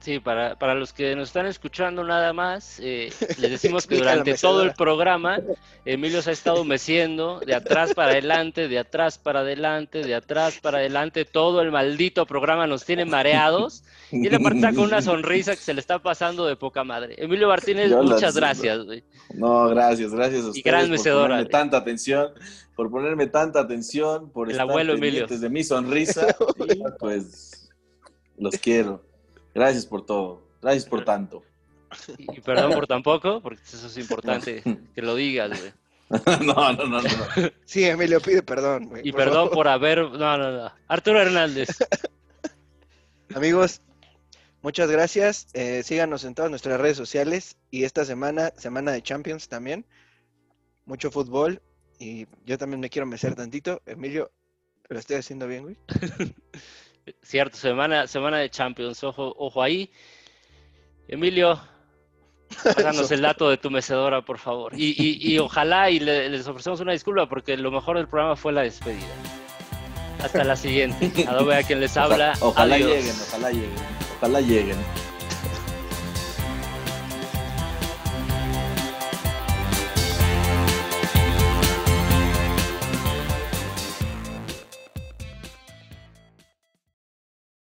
Sí, 0.00 0.18
para, 0.18 0.58
para 0.58 0.74
los 0.74 0.94
que 0.94 1.14
nos 1.14 1.28
están 1.28 1.44
escuchando 1.44 2.02
nada 2.04 2.32
más, 2.32 2.80
eh, 2.82 3.12
les 3.38 3.50
decimos 3.50 3.86
que 3.86 3.96
durante 3.96 4.32
todo 4.34 4.62
el 4.62 4.72
programa, 4.72 5.40
Emilio 5.84 6.22
se 6.22 6.30
ha 6.30 6.32
estado 6.32 6.64
meciendo 6.64 7.38
de 7.40 7.54
atrás 7.54 7.92
para 7.92 8.12
adelante, 8.12 8.66
de 8.66 8.78
atrás 8.78 9.18
para 9.18 9.40
adelante, 9.40 10.02
de 10.02 10.14
atrás 10.14 10.58
para 10.62 10.78
adelante, 10.78 11.26
todo 11.26 11.60
el 11.60 11.70
maldito 11.70 12.24
programa 12.24 12.66
nos 12.66 12.86
tiene 12.86 13.04
mareados 13.04 13.84
y 14.10 14.26
él 14.26 14.34
aparte 14.36 14.56
está 14.56 14.72
con 14.72 14.84
una 14.84 15.02
sonrisa 15.02 15.54
que 15.54 15.60
se 15.60 15.74
le 15.74 15.80
está 15.80 15.98
pasando 15.98 16.46
de 16.46 16.56
poca 16.56 16.82
madre. 16.82 17.14
Emilio 17.18 17.48
Martínez, 17.48 17.90
Yo 17.90 18.02
muchas 18.02 18.34
gracias. 18.34 18.82
güey. 18.86 19.04
No, 19.34 19.68
gracias, 19.68 20.14
gracias 20.14 20.44
a 20.46 20.48
ustedes 20.48 20.64
gran 20.64 20.80
por 20.82 20.90
mecedora, 20.92 21.24
ponerme 21.24 21.42
güey. 21.44 21.52
tanta 21.52 21.76
atención, 21.76 22.32
por 22.74 22.90
ponerme 22.90 23.26
tanta 23.26 23.60
atención, 23.60 24.30
por 24.30 24.46
El 24.48 24.52
estar 24.52 24.66
abuelo 24.66 24.94
Emilio. 24.94 25.26
de 25.26 25.50
mi 25.50 25.62
sonrisa 25.62 26.26
y 26.68 26.82
pues 26.98 27.70
los 28.38 28.54
quiero. 28.56 29.09
Gracias 29.54 29.86
por 29.86 30.06
todo, 30.06 30.42
gracias 30.62 30.86
por 30.86 31.04
tanto. 31.04 31.42
Y, 32.18 32.38
y 32.38 32.40
perdón 32.40 32.72
por 32.72 32.86
tampoco, 32.86 33.40
porque 33.40 33.62
eso 33.62 33.86
es 33.86 33.98
importante 33.98 34.62
que 34.94 35.02
lo 35.02 35.14
digas. 35.14 35.50
güey. 35.50 35.72
no, 36.44 36.72
no, 36.72 36.84
no, 36.86 37.00
no. 37.00 37.08
Sí, 37.64 37.84
Emilio, 37.84 38.20
pide 38.20 38.42
perdón, 38.42 38.88
güey. 38.88 39.02
Y 39.06 39.12
por 39.12 39.20
perdón 39.20 39.44
favor. 39.44 39.54
por 39.54 39.68
haber... 39.68 39.98
No, 39.98 40.36
no, 40.36 40.50
no. 40.50 40.72
Arturo 40.88 41.20
Hernández. 41.20 41.68
Amigos, 43.32 43.80
muchas 44.60 44.90
gracias. 44.90 45.46
Eh, 45.52 45.82
síganos 45.84 46.24
en 46.24 46.34
todas 46.34 46.50
nuestras 46.50 46.80
redes 46.80 46.96
sociales 46.96 47.56
y 47.70 47.84
esta 47.84 48.04
semana, 48.04 48.52
semana 48.56 48.90
de 48.90 49.02
Champions 49.02 49.48
también. 49.48 49.86
Mucho 50.84 51.12
fútbol 51.12 51.62
y 52.00 52.26
yo 52.44 52.58
también 52.58 52.80
me 52.80 52.90
quiero 52.90 53.06
mecer 53.06 53.36
tantito. 53.36 53.80
Emilio, 53.86 54.32
¿lo 54.88 54.98
estoy 54.98 55.16
haciendo 55.16 55.46
bien, 55.46 55.62
güey? 55.62 55.76
Cierto, 57.22 57.56
semana, 57.56 58.06
semana 58.06 58.38
de 58.38 58.50
Champions, 58.50 59.02
ojo, 59.04 59.34
ojo 59.38 59.62
ahí. 59.62 59.90
Emilio, 61.08 61.60
pásanos 62.64 63.10
el 63.10 63.22
dato 63.22 63.48
de 63.50 63.56
tu 63.56 63.70
mecedora, 63.70 64.22
por 64.22 64.38
favor. 64.38 64.72
Y, 64.76 64.94
y- 64.96 65.32
y 65.34 65.38
ojalá 65.40 65.90
y 65.90 66.00
le- 66.00 66.28
les 66.28 66.46
ofrecemos 66.46 66.80
una 66.80 66.92
disculpa 66.92 67.28
porque 67.28 67.56
lo 67.56 67.70
mejor 67.70 67.96
del 67.96 68.08
programa 68.08 68.36
fue 68.36 68.52
la 68.52 68.62
despedida. 68.62 69.06
Hasta 70.22 70.44
la 70.44 70.54
siguiente. 70.56 71.24
Adobe 71.28 71.56
a 71.56 71.62
quien 71.62 71.80
les 71.80 71.96
habla. 71.96 72.34
Ojalá 72.40 72.76
lleguen, 72.78 73.14
ojalá 73.28 73.50
lleguen. 73.50 73.70
Ojalá 74.18 74.40
lleguen. 74.40 74.76